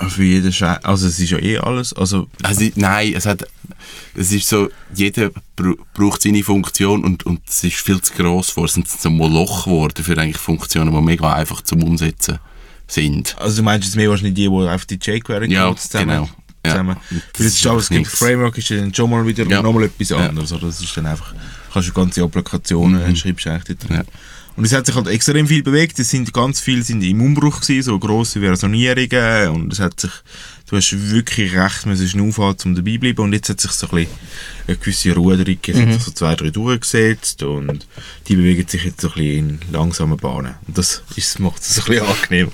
Für 0.08 0.24
jeden 0.24 0.52
Schei 0.52 0.76
also 0.82 1.06
es 1.06 1.20
ist 1.20 1.30
ja 1.30 1.38
eh 1.38 1.58
alles, 1.58 1.92
also 1.92 2.28
Also, 2.42 2.68
nein, 2.74 3.12
es 3.14 3.26
hat, 3.26 3.46
es 4.14 4.32
ist 4.32 4.48
so, 4.48 4.68
jeder 4.94 5.30
br 5.54 5.74
braucht 5.94 6.22
seine 6.22 6.42
Funktion 6.42 7.04
und, 7.04 7.24
und 7.24 7.40
es 7.48 7.62
ist 7.62 7.76
viel 7.76 8.00
zu 8.00 8.12
gross 8.14 8.50
vor. 8.50 8.64
Es 8.64 8.72
sind 8.72 8.88
so 8.88 9.10
Moloch 9.10 9.64
geworden 9.64 10.02
für 10.02 10.16
eigentlich 10.18 10.38
Funktionen, 10.38 10.92
die 10.92 11.00
mega 11.00 11.32
einfach 11.32 11.60
zum 11.60 11.82
Umsetzen 11.82 12.38
sind. 12.88 13.36
Also 13.38 13.58
du 13.58 13.62
meinst 13.62 13.86
jetzt 13.86 13.96
mehr 13.96 14.10
wahrscheinlich 14.10 14.34
die, 14.34 14.48
die 14.48 14.68
einfach 14.68 14.86
die 14.86 14.98
jQuery 15.00 15.52
Ja, 15.52 15.74
zusammen, 15.76 16.08
genau. 16.08 16.28
Ja. 16.64 16.72
zusammen. 16.72 16.96
Weil 17.10 17.46
das 17.46 17.62
JavaScript 17.62 18.00
nichts. 18.00 18.18
Framework 18.18 18.58
ist 18.58 18.70
dann 18.70 18.94
schon 18.94 19.10
mal 19.10 19.26
wieder 19.26 19.44
Ja. 19.46 19.62
nochmal 19.62 19.84
etwas 19.84 20.12
anderes. 20.12 20.52
Oder? 20.52 20.66
Das 20.66 20.80
ist 20.80 20.96
dann 20.96 21.06
einfach, 21.06 21.34
kannst 21.72 21.88
du 21.88 21.92
ganze 21.92 22.22
Applikationen 22.22 23.06
mhm. 23.08 23.16
schreibst 23.16 23.46
eigentlich 23.46 23.78
drin. 23.78 23.96
Ja. 23.96 24.04
Und 24.56 24.64
es 24.64 24.72
hat 24.72 24.86
sich 24.86 24.94
halt 24.94 25.06
extrem 25.06 25.46
viel 25.46 25.62
bewegt. 25.62 25.98
Es 25.98 26.10
sind 26.10 26.32
ganz 26.32 26.60
viele 26.60 26.82
sind 26.82 27.02
im 27.02 27.20
Umbruch 27.20 27.60
gewesen, 27.60 27.82
so 27.82 27.98
grosse 27.98 28.40
Versionierungen 28.40 29.48
und 29.48 29.72
es 29.72 29.80
hat 29.80 29.98
sich, 29.98 30.10
du 30.68 30.76
hast 30.76 31.10
wirklich 31.10 31.56
recht 31.56 31.86
müssen 31.86 32.08
schnaufen, 32.08 32.54
um 32.64 32.74
dabei 32.74 32.92
zu 32.92 32.98
bleiben 33.00 33.20
und 33.22 33.32
jetzt 33.32 33.48
hat 33.48 33.60
sich 33.60 33.70
so 33.70 33.88
ein 33.88 33.96
bisschen 33.96 34.14
eine 34.68 34.76
gewisse 34.76 35.14
hat 35.86 35.92
sich 35.94 36.02
so 36.02 36.10
zwei, 36.12 36.34
drei 36.34 36.50
durchgesetzt 36.50 37.42
und 37.42 37.86
die 38.28 38.36
bewegen 38.36 38.68
sich 38.68 38.84
jetzt 38.84 39.00
so 39.00 39.08
ein 39.08 39.14
bisschen 39.14 39.48
in 39.48 39.72
langsamen 39.72 40.18
Bahnen. 40.18 40.54
Und 40.66 40.76
das 40.76 41.02
ist, 41.16 41.38
macht 41.40 41.62
es 41.62 41.78
ein 41.78 41.84
bisschen 41.86 42.06
angenehm. 42.06 42.48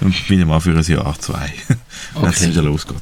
Und 0.00 0.28
bin 0.28 0.46
mal 0.46 0.60
für 0.60 0.70
ein 0.76 0.82
Jahr, 0.82 1.18
zwei. 1.20 1.52
Wenn 2.14 2.30
es 2.30 2.36
Okay. 2.40 2.50
wieder 2.50 2.62
losgeht. 2.62 2.96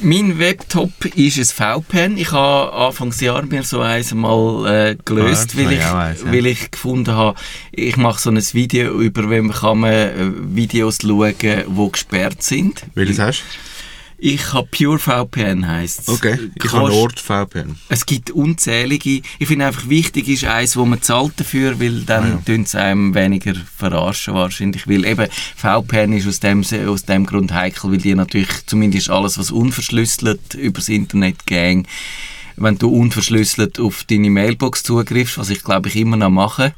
Mein 0.00 0.38
Webtop 0.38 1.04
ist 1.14 1.38
ein 1.38 1.82
VPN. 1.82 2.16
Ich 2.16 2.32
habe 2.32 2.72
Anfangsjahr 2.72 3.42
mir 3.42 3.62
so 3.62 3.80
eins 3.80 4.12
mal 4.14 4.66
äh, 4.66 4.96
gelöst, 5.04 5.50
Ah, 5.54 5.58
weil, 5.58 5.72
ich, 5.72 5.78
ja, 5.78 5.94
weiss, 5.94 6.22
ja. 6.24 6.32
weil 6.32 6.46
ich 6.46 6.70
gefunden 6.70 7.12
habe, 7.14 7.38
ich 7.70 7.96
mache 7.96 8.20
so 8.20 8.30
ein 8.30 8.36
Video 8.52 8.98
über, 9.00 9.28
wenn 9.30 9.46
man 9.46 9.56
kann 9.56 9.78
man 9.78 9.92
äh, 9.92 10.30
Videos 10.54 10.98
schauen, 11.02 11.34
die 11.40 11.92
gesperrt 11.92 12.42
sind. 12.42 12.84
Welches 12.94 13.18
hast 13.18 13.42
du? 13.42 13.44
Ich 14.24 14.52
habe 14.52 14.68
PureVPN 14.70 15.66
heisst 15.66 16.08
Okay. 16.08 16.38
Ich 16.54 16.72
habe 16.72 16.90
NordVPN. 16.90 17.74
Es 17.88 18.06
gibt 18.06 18.30
unzählige. 18.30 19.20
Ich 19.40 19.48
finde 19.48 19.66
einfach 19.66 19.88
wichtig 19.88 20.28
ist 20.28 20.44
eins, 20.44 20.76
wo 20.76 20.84
man 20.84 21.02
zahlt 21.02 21.32
dafür, 21.40 21.80
weil 21.80 22.02
dann 22.02 22.24
Ah, 22.24 22.42
ja. 22.46 22.64
sie 22.64 22.78
einem 22.80 23.16
weniger 23.16 23.54
verarschen 23.76 24.34
wahrscheinlich. 24.34 24.86
Weil 24.86 25.04
eben 25.06 25.26
VPN 25.56 26.12
ist 26.12 26.28
aus 26.28 26.38
dem, 26.38 26.62
aus 26.86 27.04
dem 27.04 27.26
Grund 27.26 27.52
heikel, 27.52 27.90
weil 27.90 27.98
die 27.98 28.14
natürlich 28.14 28.64
zumindest 28.66 29.10
alles, 29.10 29.38
was 29.38 29.50
unverschlüsselt 29.50 30.54
übers 30.54 30.88
Internet 30.88 31.44
gehen, 31.44 31.88
wenn 32.56 32.78
du 32.78 32.90
unverschlüsselt 32.90 33.80
auf 33.80 34.04
deine 34.04 34.30
Mailbox 34.30 34.84
zugriffst, 34.84 35.36
was 35.36 35.50
ich 35.50 35.64
glaube 35.64 35.88
ich 35.88 35.96
immer 35.96 36.16
noch 36.16 36.30
mache, 36.30 36.74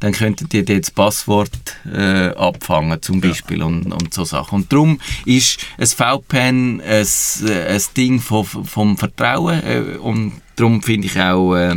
dann 0.00 0.12
könnten 0.12 0.48
die 0.48 0.64
dir 0.64 0.80
das 0.80 0.90
Passwort 0.90 1.76
äh, 1.92 2.28
abfangen 2.28 3.00
zum 3.02 3.20
Beispiel 3.20 3.62
und, 3.62 3.92
und 3.92 4.14
so 4.14 4.24
Sachen. 4.24 4.56
Und 4.56 4.72
darum 4.72 5.00
ist 5.24 5.60
ein 5.78 5.86
VPN 5.86 6.80
ein, 6.80 7.06
äh, 7.46 7.66
ein 7.66 7.82
Ding 7.96 8.20
vom, 8.20 8.44
vom 8.44 8.96
Vertrauen 8.96 9.62
äh, 9.64 9.96
und 9.98 10.40
darum 10.56 10.82
finde 10.82 11.06
ich 11.06 11.20
auch, 11.20 11.54
äh, 11.54 11.76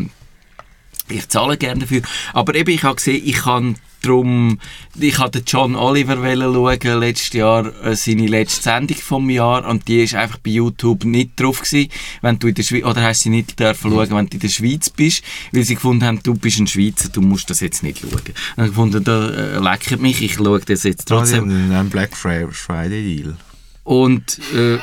ich 1.09 1.27
zahle 1.29 1.57
gerne 1.57 1.81
dafür. 1.81 2.01
Aber 2.33 2.55
eben, 2.55 2.71
ich 2.71 2.83
habe 2.83 2.95
gesehen, 2.95 3.21
ich 3.25 3.37
kann 3.37 3.75
drum, 4.01 4.59
ich 4.99 5.17
hatte 5.19 5.43
John 5.45 5.75
Oliver 5.75 6.15
schauen, 6.17 6.99
letztes 6.99 7.33
Jahr, 7.33 7.71
äh, 7.83 7.95
seine 7.95 8.27
letzte 8.27 8.63
Sendung 8.63 8.97
vom 8.97 9.29
Jahr, 9.29 9.67
und 9.67 9.87
die 9.87 10.01
ist 10.03 10.15
einfach 10.15 10.37
bei 10.37 10.51
YouTube 10.51 11.05
nicht 11.05 11.39
drauf 11.39 11.61
gewesen, 11.61 11.89
wenn 12.21 12.39
du 12.39 12.47
in 12.47 12.55
der 12.55 12.63
Schweiz, 12.63 12.83
oder 12.83 13.01
hast 13.03 13.21
sie 13.21 13.29
nicht 13.29 13.59
dürfen 13.59 13.91
schauen, 13.91 14.09
wenn 14.11 14.27
du 14.27 14.33
in 14.35 14.39
der 14.39 14.49
Schweiz 14.49 14.89
bist, 14.89 15.23
weil 15.51 15.63
sie 15.63 15.75
gefunden 15.75 16.03
haben, 16.05 16.19
du 16.23 16.33
bist 16.33 16.59
ein 16.59 16.67
Schweizer, 16.67 17.09
du 17.09 17.21
musst 17.21 17.49
das 17.49 17.59
jetzt 17.59 17.83
nicht 17.83 17.99
schauen. 17.99 18.11
Und 18.11 18.57
habe 18.57 18.67
gefunden, 18.69 19.03
da 19.03 19.29
äh, 19.29 19.59
leckert 19.59 20.01
mich, 20.01 20.21
ich 20.21 20.33
schaue 20.33 20.59
das 20.59 20.83
jetzt 20.83 21.07
Trotzdem 21.07 21.39
trotzdem. 21.49 21.71
einen 21.71 21.89
Black 21.89 22.15
Fri- 22.15 22.47
Friday 22.51 23.15
Deal. 23.23 23.37
Und, 23.83 24.39
äh, 24.55 24.77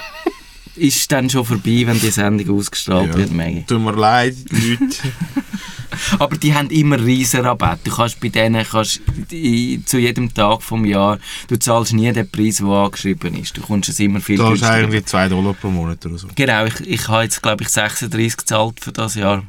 ist 0.79 1.11
dann 1.13 1.29
schon 1.29 1.45
vorbei, 1.45 1.83
wenn 1.87 2.01
die 2.01 2.11
Sendung 2.11 2.59
ausgestrahlt 2.59 3.17
wird, 3.17 3.33
Maggie. 3.33 3.65
Tut 3.67 3.81
mir 3.81 3.93
leid, 3.93 4.35
Leute. 4.51 4.95
Aber 6.19 6.37
die 6.37 6.55
haben 6.55 6.71
immer 6.71 7.01
riesen 7.03 7.41
Rabatt. 7.41 7.81
Du 7.85 7.91
kannst 7.91 8.21
bei 8.21 8.29
denen 8.29 8.65
kannst 8.65 9.01
die, 9.31 9.83
zu 9.85 9.99
jedem 9.99 10.33
Tag 10.33 10.63
vom 10.63 10.85
Jahr, 10.85 11.19
du 11.49 11.59
zahlst 11.59 11.93
nie 11.93 12.13
den 12.13 12.31
Preis, 12.31 12.59
der 12.59 12.67
angeschrieben 12.67 13.35
ist. 13.37 13.57
Du 13.57 13.63
kommst 13.63 13.89
es 13.89 13.99
immer 13.99 14.21
viel 14.21 14.37
Du 14.37 14.45
hast 14.45 14.51
günstiger. 14.51 14.75
eigentlich 14.75 15.07
2 15.07 15.29
Dollar 15.29 15.55
pro 15.55 15.71
Monat 15.71 16.05
oder 16.07 16.19
so. 16.19 16.29
Genau, 16.35 16.67
ich, 16.67 16.81
ich 16.81 17.09
habe 17.09 17.25
jetzt 17.25 17.43
glaube 17.43 17.63
ich 17.65 17.69
36 17.71 18.37
gezahlt 18.37 18.81
für 18.81 18.93
das 18.93 19.15
Jahr. 19.15 19.43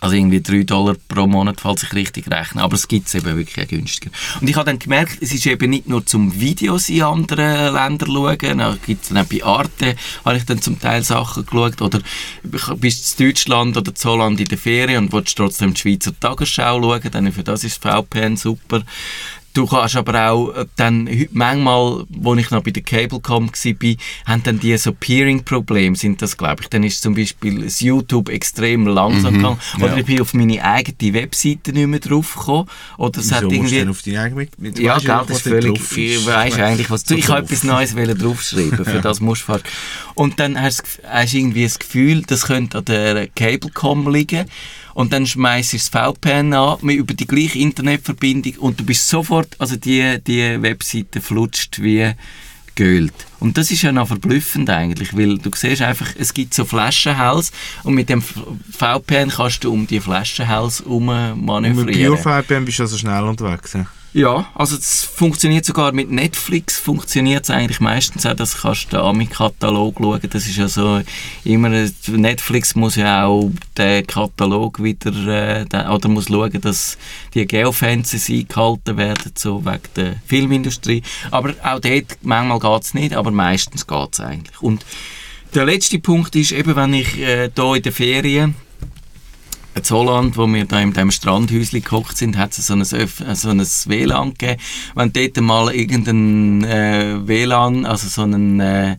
Also 0.00 0.14
irgendwie 0.14 0.42
3 0.42 0.64
Dollar 0.64 0.94
pro 1.08 1.26
Monat, 1.26 1.60
falls 1.60 1.82
ich 1.82 1.94
richtig 1.94 2.30
rechne. 2.30 2.62
Aber 2.62 2.74
es 2.74 2.86
gibt 2.86 3.08
es 3.08 3.14
eben 3.14 3.36
wirklich 3.36 3.64
auch 3.64 3.68
günstiger. 3.68 4.10
Und 4.40 4.48
ich 4.48 4.54
habe 4.54 4.66
dann 4.66 4.78
gemerkt, 4.78 5.18
es 5.22 5.32
ist 5.32 5.46
eben 5.46 5.70
nicht 5.70 5.88
nur 5.88 6.04
zum 6.04 6.38
Videos 6.38 6.88
in 6.90 7.02
anderen 7.02 7.74
Ländern 7.74 8.10
schauen. 8.10 8.78
Gibt 8.84 9.02
es 9.02 9.08
dann 9.08 9.18
auch 9.18 9.28
bei 9.28 9.42
Arte, 9.42 9.96
habe 10.24 10.36
ich 10.36 10.44
dann 10.44 10.60
zum 10.60 10.78
Teil 10.78 11.02
Sachen 11.02 11.46
geschaut. 11.46 11.80
Oder 11.80 12.00
bist 12.76 13.18
du 13.18 13.24
in 13.24 13.30
Deutschland 13.30 13.76
oder 13.76 13.92
in 13.92 14.04
Holland 14.04 14.40
in 14.40 14.46
der 14.46 14.58
Ferien 14.58 15.04
und 15.04 15.12
willst 15.12 15.36
trotzdem 15.36 15.72
die 15.72 15.80
Schweizer 15.80 16.18
Tagesschau 16.18 16.80
schauen. 16.82 17.10
Dann 17.10 17.32
für 17.32 17.42
das 17.42 17.64
ist 17.64 17.82
VPN 17.82 18.36
super. 18.36 18.82
Du 19.56 19.64
kannst 19.66 19.96
aber 19.96 20.30
auch 20.30 20.50
äh, 20.50 20.66
dann 20.76 21.08
manchmal, 21.32 22.04
wo 22.10 22.34
ich 22.34 22.50
noch 22.50 22.62
bei 22.62 22.72
der 22.72 22.82
Cablecom 22.82 23.48
war, 23.48 23.94
haben 24.26 24.42
dann 24.42 24.60
die 24.60 24.76
so 24.76 24.92
Peering-Probleme, 24.92 25.96
sind 25.96 26.20
das 26.20 26.36
glaube 26.36 26.60
ich. 26.60 26.68
Dann 26.68 26.82
ist 26.82 27.00
zum 27.00 27.14
Beispiel 27.14 27.62
das 27.62 27.80
YouTube 27.80 28.28
extrem 28.28 28.86
langsam 28.86 29.32
mhm, 29.32 29.38
gegangen. 29.38 29.58
Oder 29.78 29.92
ja. 29.92 29.96
ich 29.96 30.04
bin 30.04 30.20
auf 30.20 30.34
meine 30.34 30.62
eigene 30.62 31.14
Webseite 31.14 31.72
nicht 31.72 31.86
mehr 31.86 32.00
drauf 32.00 32.34
gekommen. 32.36 32.68
Oder 32.98 33.20
es 33.20 33.30
Wieso 33.30 33.36
hat 33.36 33.42
irgendwie... 33.50 33.88
auf 33.88 34.02
deine 34.02 34.20
eigene 34.20 34.46
mit, 34.58 34.78
Ja, 34.78 34.98
gell, 34.98 35.22
das 35.26 35.38
ist 35.38 35.48
völlig... 35.48 35.96
Ich 35.96 36.26
weiss 36.26 36.58
eigentlich, 36.58 36.90
was 36.90 37.04
du... 37.04 37.14
Ich 37.14 37.26
habe 37.30 37.40
etwas 37.40 37.64
Neues 37.64 37.94
draufschreiben, 37.94 38.84
für 38.84 39.00
das 39.02 39.20
musst 39.20 39.42
du 39.42 39.52
fast... 39.52 39.64
Und 40.14 40.38
dann 40.38 40.60
hast 40.60 40.82
du 41.02 41.38
irgendwie 41.38 41.64
das 41.64 41.78
Gefühl, 41.78 42.22
das 42.26 42.44
könnte 42.44 42.76
an 42.76 42.84
der 42.84 43.28
Cablecom 43.28 44.12
liegen 44.12 44.44
und 44.96 45.12
dann 45.12 45.26
schmeißt 45.26 45.74
du 45.74 45.76
das 45.76 45.90
VPN 45.90 46.54
an 46.54 46.78
über 46.88 47.12
die 47.12 47.26
gleiche 47.26 47.58
Internetverbindung 47.58 48.54
und 48.60 48.80
du 48.80 48.84
bist 48.84 49.06
sofort, 49.06 49.54
also 49.58 49.76
die, 49.76 50.18
die 50.26 50.62
Webseite 50.62 51.20
flutscht 51.20 51.82
wie 51.82 52.12
geölt. 52.76 53.12
Und 53.38 53.58
das 53.58 53.70
ist 53.70 53.82
ja 53.82 53.92
noch 53.92 54.08
verblüffend 54.08 54.70
eigentlich, 54.70 55.14
weil 55.14 55.36
du 55.36 55.50
siehst 55.54 55.82
einfach, 55.82 56.08
es 56.18 56.32
gibt 56.32 56.54
so 56.54 56.64
Flaschenhals 56.64 57.52
und 57.82 57.92
mit 57.94 58.08
dem 58.08 58.22
VPN 58.22 59.28
kannst 59.28 59.64
du 59.64 59.72
um 59.72 59.86
die 59.86 60.00
Flaschenhals 60.00 60.80
herum 60.80 61.04
manövrieren. 61.04 61.78
Und 61.78 61.84
mit 61.84 61.94
Bio-VPN 61.94 62.64
bist 62.64 62.78
du 62.78 62.84
also 62.84 62.96
schnell 62.96 63.24
unterwegs. 63.24 63.74
Ja? 63.74 63.86
Ja, 64.16 64.46
also 64.54 64.76
es 64.76 65.04
funktioniert 65.04 65.66
sogar 65.66 65.92
mit 65.92 66.10
Netflix, 66.10 66.78
funktioniert 66.78 67.44
es 67.44 67.50
eigentlich 67.50 67.80
meistens 67.80 68.24
auch, 68.24 68.32
dass 68.32 68.62
kannst 68.62 68.86
du 68.86 68.96
den 68.96 69.00
Ami-Katalog 69.00 69.96
schauen, 70.00 70.20
das 70.30 70.46
ist 70.46 70.56
ja 70.56 70.68
so 70.68 71.02
immer, 71.44 71.68
Netflix 72.08 72.74
muss 72.74 72.96
ja 72.96 73.26
auch 73.26 73.50
den 73.76 74.06
Katalog 74.06 74.82
wieder, 74.82 75.10
äh, 75.10 75.66
den, 75.66 75.88
oder 75.88 76.08
muss 76.08 76.28
schauen, 76.28 76.58
dass 76.62 76.96
die 77.34 77.46
Geofences 77.46 78.30
eingehalten 78.30 78.96
werden, 78.96 79.32
so 79.34 79.62
wegen 79.66 79.80
der 79.96 80.16
Filmindustrie, 80.24 81.02
aber 81.30 81.50
auch 81.62 81.80
dort, 81.80 82.16
manchmal 82.22 82.58
geht 82.58 82.84
es 82.84 82.94
nicht, 82.94 83.14
aber 83.14 83.30
meistens 83.30 83.86
geht 83.86 84.14
es 84.14 84.20
eigentlich. 84.20 84.62
Und 84.62 84.86
der 85.54 85.66
letzte 85.66 85.98
Punkt 85.98 86.34
ist 86.36 86.52
eben, 86.52 86.74
wenn 86.74 86.94
ich 86.94 87.18
äh, 87.18 87.50
hier 87.54 87.74
in 87.74 87.82
den 87.82 87.92
Ferien 87.92 88.54
in 89.76 89.90
Holland, 89.90 90.36
wo 90.36 90.46
wir 90.46 90.64
da 90.64 90.80
in 90.80 90.92
dem 90.92 91.10
Strandhäuschen 91.10 91.82
gekocht 91.82 92.16
sind, 92.16 92.36
hat 92.36 92.56
es 92.56 92.66
so 92.66 92.74
ein, 92.74 92.84
so 92.84 93.48
ein 93.50 93.60
WLAN 93.60 94.30
gegeben. 94.30 94.60
Wenn 94.94 95.12
dort 95.12 95.40
mal 95.40 95.74
irgendein 95.74 96.64
äh, 96.64 97.26
WLAN, 97.26 97.84
also 97.84 98.08
so 98.08 98.22
einen 98.22 98.60
äh, 98.60 98.96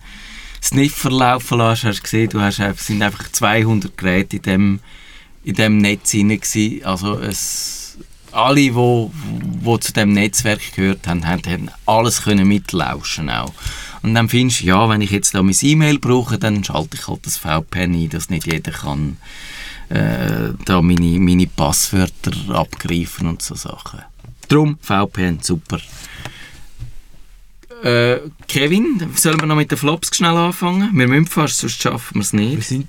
Sniffer 0.62 1.10
laufen 1.10 1.58
lässt, 1.58 1.84
hast 1.84 2.00
du 2.00 2.04
gesehen, 2.04 2.30
du 2.30 2.42
hast 2.42 2.62
sind 2.78 3.02
einfach 3.02 3.32
200 3.32 3.98
Geräte 3.98 4.38
in 4.38 4.42
dem, 4.44 4.80
in 5.44 5.56
dem 5.56 5.78
Netz 5.80 6.12
hinein 6.12 6.42
Also 6.84 7.20
es, 7.20 7.98
alle, 8.32 8.62
die 8.62 8.76
wo, 8.76 9.12
wo 9.62 9.78
zu 9.78 9.94
dem 9.94 10.13
Netzwerk 10.13 10.76
gehört 10.76 11.08
haben, 11.08 11.26
haben 11.26 11.72
alles 11.86 12.24
können 12.24 12.48
mitlauschen 12.48 13.30
auch. 13.30 13.54
Und 14.04 14.13
dann 14.13 14.30
findest 14.30 14.62
du, 14.62 14.66
ja, 14.66 14.88
wenn 14.90 15.02
ich 15.02 15.10
jetzt 15.10 15.34
da 15.34 15.42
mein 15.42 15.56
E-Mail 15.60 15.98
brauche, 15.98 16.38
dann 16.38 16.63
schalte 16.63 16.98
ich 16.98 17.08
halt 17.08 17.26
das 17.26 17.38
VPN 17.38 17.94
ein, 17.94 18.10
dass 18.10 18.30
nicht 18.30 18.46
jeder 18.46 18.72
kann 18.72 19.18
äh, 19.89 20.54
da 20.65 20.82
meine, 20.82 21.19
meine 21.19 21.47
Passwörter 21.47 22.32
abgreifen 22.50 23.28
und 23.28 23.41
so 23.41 23.56
Sachen. 23.56 24.02
Drum 24.47 24.78
VPN, 24.82 25.39
super. 25.41 25.80
Äh, 27.84 28.19
Kevin, 28.47 29.12
sollen 29.15 29.39
wir 29.39 29.47
noch 29.47 29.56
mit 29.56 29.71
den 29.71 29.78
Flops 29.78 30.15
schnell 30.15 30.36
anfangen? 30.36 30.97
Wir 30.97 31.08
müssen 31.08 31.28
fast, 31.28 31.60
sonst 31.60 31.82
schaffen 31.82 32.15
wir 32.15 32.21
es 32.21 32.34
nicht. 32.34 32.56
Wir 32.56 32.63
sind, 32.63 32.88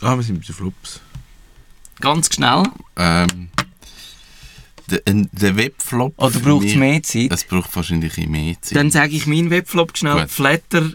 ah, 0.00 0.16
wir 0.16 0.22
sind 0.22 0.38
mit 0.38 0.48
den 0.48 0.54
Flops. 0.54 1.00
Ganz 2.00 2.34
schnell. 2.34 2.64
Ähm, 2.96 3.50
der, 4.90 5.00
der 5.04 5.56
Webflop. 5.56 6.14
Oder 6.16 6.40
braucht 6.40 6.66
es 6.66 6.74
mehr 6.74 7.02
Zeit? 7.02 7.30
Es 7.30 7.44
braucht 7.44 7.74
wahrscheinlich 7.76 8.16
mehr 8.26 8.56
Zeit. 8.60 8.76
Dann 8.76 8.90
sage 8.90 9.14
ich 9.14 9.26
meinen 9.26 9.50
Webflop 9.50 9.96
schnell. 9.96 10.22
Gut. 10.22 10.30
Flatter 10.30 10.92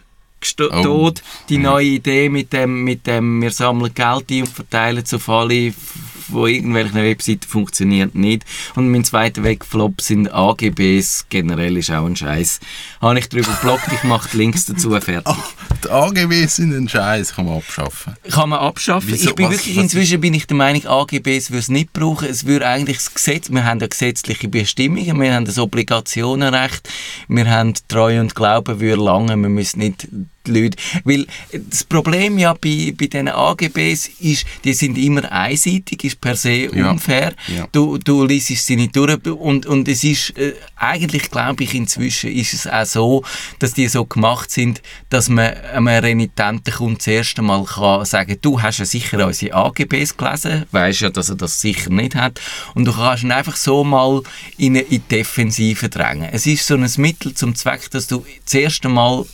oh. 0.60 1.12
Die 1.50 1.58
neue 1.58 1.86
Idee 1.86 2.30
mit 2.30 2.54
dem, 2.54 2.84
mit 2.84 3.08
dem, 3.08 3.42
wir 3.42 3.52
sammeln 3.52 3.94
Geld 3.94 4.32
ein 4.32 4.42
und 4.42 4.50
verteilen 4.50 5.04
es 5.04 5.14
auf 5.14 5.30
alle 5.30 5.74
von 6.32 6.50
irgendwelchen 6.50 6.96
Webseiten 6.96 7.48
funktioniert 7.48 8.16
nicht. 8.16 8.46
Und 8.76 8.90
mein 8.92 9.04
zweiter 9.04 9.44
Wegflop 9.44 10.02
sind 10.02 10.34
AGBs. 10.34 11.26
Generell 11.30 11.78
ist 11.78 11.92
auch 11.92 12.06
ein 12.06 12.16
Scheiß. 12.16 12.60
Habe 13.02 13.20
ich 13.20 13.30
darüber 13.30 13.52
geblockt, 13.54 13.92
ich 13.92 14.04
mache 14.04 14.30
die 14.32 14.38
Links 14.38 14.66
dazu 14.66 14.92
fertig. 15.00 15.26
Oh, 15.26 15.36
die 15.84 15.90
AGBs 15.90 16.58
sind 16.58 16.74
ein 16.74 16.90
Scheiß, 16.90 17.36
kann 17.36 17.46
man 17.46 17.58
abschaffen. 17.58 18.16
Kann 18.30 18.50
man 18.50 18.60
abschaffen. 18.60 19.10
Wieso, 19.10 19.30
ich 19.30 19.36
bin 19.36 19.46
was, 19.46 19.54
wirklich, 19.54 19.76
was 19.76 19.84
inzwischen 19.84 20.22
bin 20.22 20.34
ich 20.34 20.48
der 20.48 20.58
Meinung, 20.58 20.86
AGBs 20.86 21.52
würde 21.52 21.60
es 21.60 21.70
nicht 21.70 21.94
brauchen. 21.94 22.28
Es 22.28 22.46
würde 22.46 22.68
eigentlich 22.68 22.98
das 22.98 23.14
Gesetz, 23.14 23.50
wir 23.50 23.66
haben 23.66 23.80
ja 23.80 23.88
gesetzliche 23.88 24.48
Bestimmungen, 24.48 25.20
wir 25.20 25.34
haben 25.34 25.46
das 25.46 25.58
Obligationenrecht, 25.58 26.90
wir 27.28 27.50
haben 27.50 27.74
Treue 27.88 28.22
und 28.22 28.36
Glauben 28.36 28.80
würde 28.80 29.04
lange, 29.04 29.36
wir 29.36 29.50
müssen 29.50 29.80
nicht 29.80 30.08
die 30.48 30.62
Leute. 30.62 30.78
Weil 31.04 31.28
das 31.52 31.84
Problem 31.84 32.38
ja 32.38 32.54
bei, 32.54 32.94
bei 32.98 33.08
diesen 33.08 33.28
AGBs 33.28 34.10
ist, 34.20 34.46
die 34.64 34.74
sind 34.74 34.98
immer 34.98 35.32
einseitig, 35.32 36.04
ist 36.04 36.22
per 36.22 36.36
se 36.36 36.70
unfair. 36.72 37.34
Ja. 37.48 37.56
Ja. 37.58 37.68
Du, 37.72 37.98
du 37.98 38.26
liest 38.26 38.48
sie 38.48 38.76
nicht 38.76 38.96
durch 38.96 39.26
und, 39.26 39.66
und 39.66 39.88
es 39.88 40.04
ist, 40.04 40.38
äh, 40.38 40.54
eigentlich 40.76 41.30
glaube 41.32 41.64
ich 41.64 41.74
inzwischen 41.74 42.32
ist 42.32 42.54
es 42.54 42.68
auch 42.68 42.86
so, 42.86 43.24
dass 43.60 43.74
die 43.74 43.88
so 43.88 44.06
gemacht 44.06 44.52
sind, 44.52 44.82
dass 45.10 45.30
man 45.30 45.54
einem 45.54 45.88
renitenten 45.88 46.74
Kunden 46.74 46.98
das 46.98 47.08
erste 47.08 47.42
Mal 47.42 47.64
kann 47.66 48.06
sagen, 48.06 48.38
du 48.42 48.62
hast 48.62 48.80
ja 48.80 48.86
sicher 48.86 49.26
unsere 49.26 49.56
AGBs 49.56 50.18
gelesen, 50.18 50.66
weißt 50.72 51.02
ja, 51.02 51.10
dass 51.10 51.30
er 51.30 51.36
das 51.36 51.62
sicher 51.62 51.90
nicht 51.90 52.16
hat 52.16 52.40
und 52.76 52.86
du 52.86 52.94
kannst 52.94 53.24
ihn 53.24 53.32
einfach 53.32 53.56
so 53.56 53.84
mal 53.84 54.22
in, 54.58 54.76
in 54.76 54.88
die 54.90 55.00
Defensive 55.00 55.90
drängen. 55.90 56.30
Es 56.32 56.46
ist 56.46 56.66
so 56.66 56.76
ein 56.76 56.90
Mittel 56.98 57.34
zum 57.34 57.56
Zweck, 57.56 57.90
dass 57.92 58.08
du 58.08 58.26
das 58.46 58.54
erste 58.54 58.90
Mal 58.90 59.26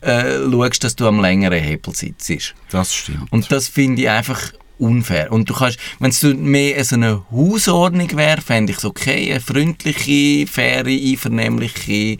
äh, 0.00 0.50
schaust, 0.50 0.84
dass 0.84 0.96
du 0.96 1.06
am 1.06 1.20
längeren 1.20 1.62
Hebel 1.62 1.94
sitzt. 1.94 2.54
Das 2.70 2.94
stimmt. 2.94 3.30
Und 3.30 3.50
das 3.52 3.68
finde 3.68 4.02
ich 4.02 4.10
einfach 4.10 4.52
unfair. 4.78 5.30
Und 5.30 5.48
du 5.50 5.54
kannst, 5.54 5.78
wenn 5.98 6.10
es 6.10 6.22
mehr 6.22 6.82
so 6.84 6.96
eine 6.96 7.22
Hausordnung 7.30 8.16
wäre, 8.16 8.40
fände 8.40 8.72
ich 8.72 8.78
es 8.78 8.84
okay, 8.84 9.30
eine 9.30 9.40
freundliche, 9.40 10.46
faire, 10.46 10.86
einvernehmliche 10.86 12.18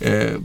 äh, 0.00 0.38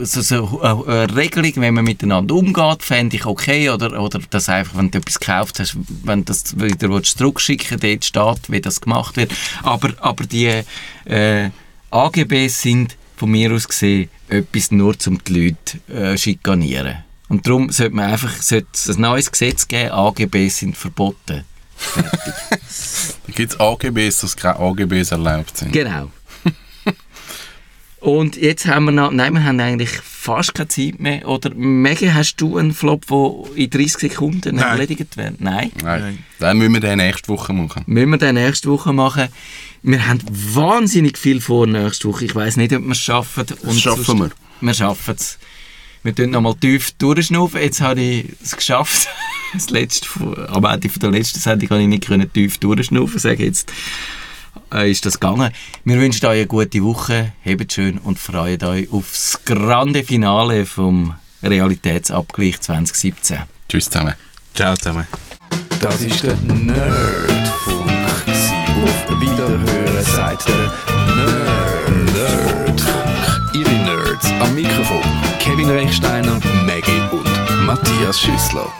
so, 0.00 0.22
so 0.22 0.62
eine 0.62 1.14
Regelung, 1.14 1.52
wenn 1.56 1.74
man 1.74 1.84
miteinander 1.84 2.34
umgeht, 2.34 2.82
fände 2.82 3.16
ich 3.16 3.26
okay. 3.26 3.68
Oder, 3.68 4.00
oder 4.00 4.20
dass 4.30 4.48
einfach, 4.48 4.78
wenn 4.78 4.90
du 4.90 4.98
etwas 4.98 5.20
gekauft 5.20 5.60
hast, 5.60 5.76
wenn 6.04 6.20
du 6.20 6.32
das 6.32 6.58
wieder 6.58 7.02
zurückschicken 7.02 7.82
willst, 7.82 8.16
dort 8.16 8.38
steht, 8.38 8.50
wie 8.50 8.60
das 8.62 8.80
gemacht 8.80 9.16
wird. 9.16 9.32
Aber, 9.62 9.90
aber 9.98 10.24
die 10.24 10.62
äh, 11.04 11.50
AGBs 11.90 12.62
sind 12.62 12.96
von 13.24 13.30
mir 13.30 13.52
aus 13.52 13.66
gesehen 13.66 14.10
etwas 14.28 14.70
nur, 14.70 14.94
um 15.06 15.18
die 15.24 15.46
Leute 15.46 15.78
äh, 15.90 16.18
schikanieren. 16.18 17.04
Und 17.30 17.46
darum 17.46 17.70
sollte 17.72 17.94
man 17.94 18.10
einfach 18.10 18.36
sollte 18.42 18.68
ein 18.86 19.00
neues 19.00 19.32
Gesetz 19.32 19.66
geben, 19.66 19.92
AGBs 19.92 20.58
sind 20.58 20.76
verboten. 20.76 21.42
da 21.96 23.32
gibt 23.34 23.52
es 23.52 23.58
AGBs, 23.58 24.20
dass 24.20 24.36
keine 24.36 24.60
AGBs 24.60 25.12
erlaubt 25.12 25.56
sind. 25.56 25.72
Genau. 25.72 26.10
Und 28.00 28.36
jetzt 28.36 28.66
haben 28.66 28.84
wir 28.84 28.92
noch, 28.92 29.10
nein, 29.10 29.32
wir 29.32 29.42
haben 29.42 29.58
eigentlich 29.58 29.92
fast 30.24 30.54
keine 30.54 30.68
Zeit 30.68 31.00
mehr. 31.00 31.28
Oder, 31.28 31.54
Mega, 31.54 32.14
hast 32.14 32.36
du 32.36 32.56
einen 32.56 32.72
Flop, 32.72 33.06
der 33.06 33.56
in 33.56 33.68
30 33.68 34.10
Sekunden 34.10 34.56
nein. 34.56 34.64
erledigt 34.64 35.16
wird? 35.16 35.40
Nein. 35.40 35.70
Nein. 35.82 36.24
Dann 36.38 36.56
müssen 36.56 36.72
wir 36.72 36.80
den 36.80 36.96
nächste 36.96 37.28
Woche 37.28 37.52
machen. 37.52 37.82
Müssen 37.86 38.10
wir 38.10 38.18
den 38.18 38.36
nächste 38.36 38.70
Woche 38.70 38.92
machen. 38.92 39.28
Wir 39.82 40.06
haben 40.06 40.20
wahnsinnig 40.30 41.18
viel 41.18 41.42
vor 41.42 41.66
nächste 41.66 42.08
Woche. 42.08 42.24
Ich 42.24 42.34
weiß 42.34 42.56
nicht, 42.56 42.72
ob 42.72 42.82
wir 42.82 42.92
es 42.92 42.98
schaffen. 42.98 43.44
Das 43.62 43.80
schaffen 43.80 44.18
wir. 44.18 44.30
Wir 44.62 44.74
schaffen 44.74 45.14
es. 45.14 45.38
Wir 46.02 46.14
tun 46.14 46.30
nochmal 46.30 46.54
tief 46.54 46.92
durchschnaufen. 46.92 47.60
Jetzt 47.60 47.82
habe 47.82 48.00
ich 48.00 48.26
es 48.42 48.56
geschafft. 48.56 49.08
Das 49.52 49.70
letzte, 49.70 50.08
am 50.48 50.64
Ende 50.64 50.88
der 50.88 51.10
letzten 51.12 51.38
Sendung 51.38 51.68
konnte 51.68 51.84
ich 51.84 52.08
nicht 52.08 52.34
tief 52.34 52.58
durchschnaufen. 52.58 53.20
Sage 53.20 53.44
jetzt 53.44 53.72
äh, 54.72 54.90
ist 54.90 55.06
das 55.06 55.20
gegangen. 55.20 55.52
Wir 55.84 56.00
wünschen 56.00 56.26
euch 56.26 56.38
eine 56.38 56.46
gute 56.46 56.82
Woche, 56.82 57.32
hebt 57.42 57.72
schön 57.72 57.98
und 57.98 58.18
freut 58.18 58.62
euch 58.64 58.90
aufs 58.92 59.40
grande 59.44 60.04
Finale 60.04 60.66
vom 60.66 61.14
Realitätsabgleich 61.42 62.60
2017. 62.60 63.38
Tschüss 63.68 63.90
zusammen. 63.90 64.14
Ciao 64.54 64.76
zusammen. 64.76 65.06
Das 65.80 66.00
ist 66.00 66.22
der 66.22 66.36
Nerdfunk. 66.36 67.90
Auf 68.84 69.20
Wiederhören 69.20 70.04
sagt 70.04 70.48
der 70.48 70.72
Nerd. 71.16 71.54
Nerdfunk. 72.14 73.54
Ihre 73.54 73.70
Nerds 73.70 74.26
am 74.40 74.54
Mikrofon. 74.54 75.02
Kevin 75.38 75.70
Rechsteiner, 75.70 76.40
Maggie 76.66 77.02
und 77.12 77.66
Matthias 77.66 78.20
Schüssler. 78.20 78.72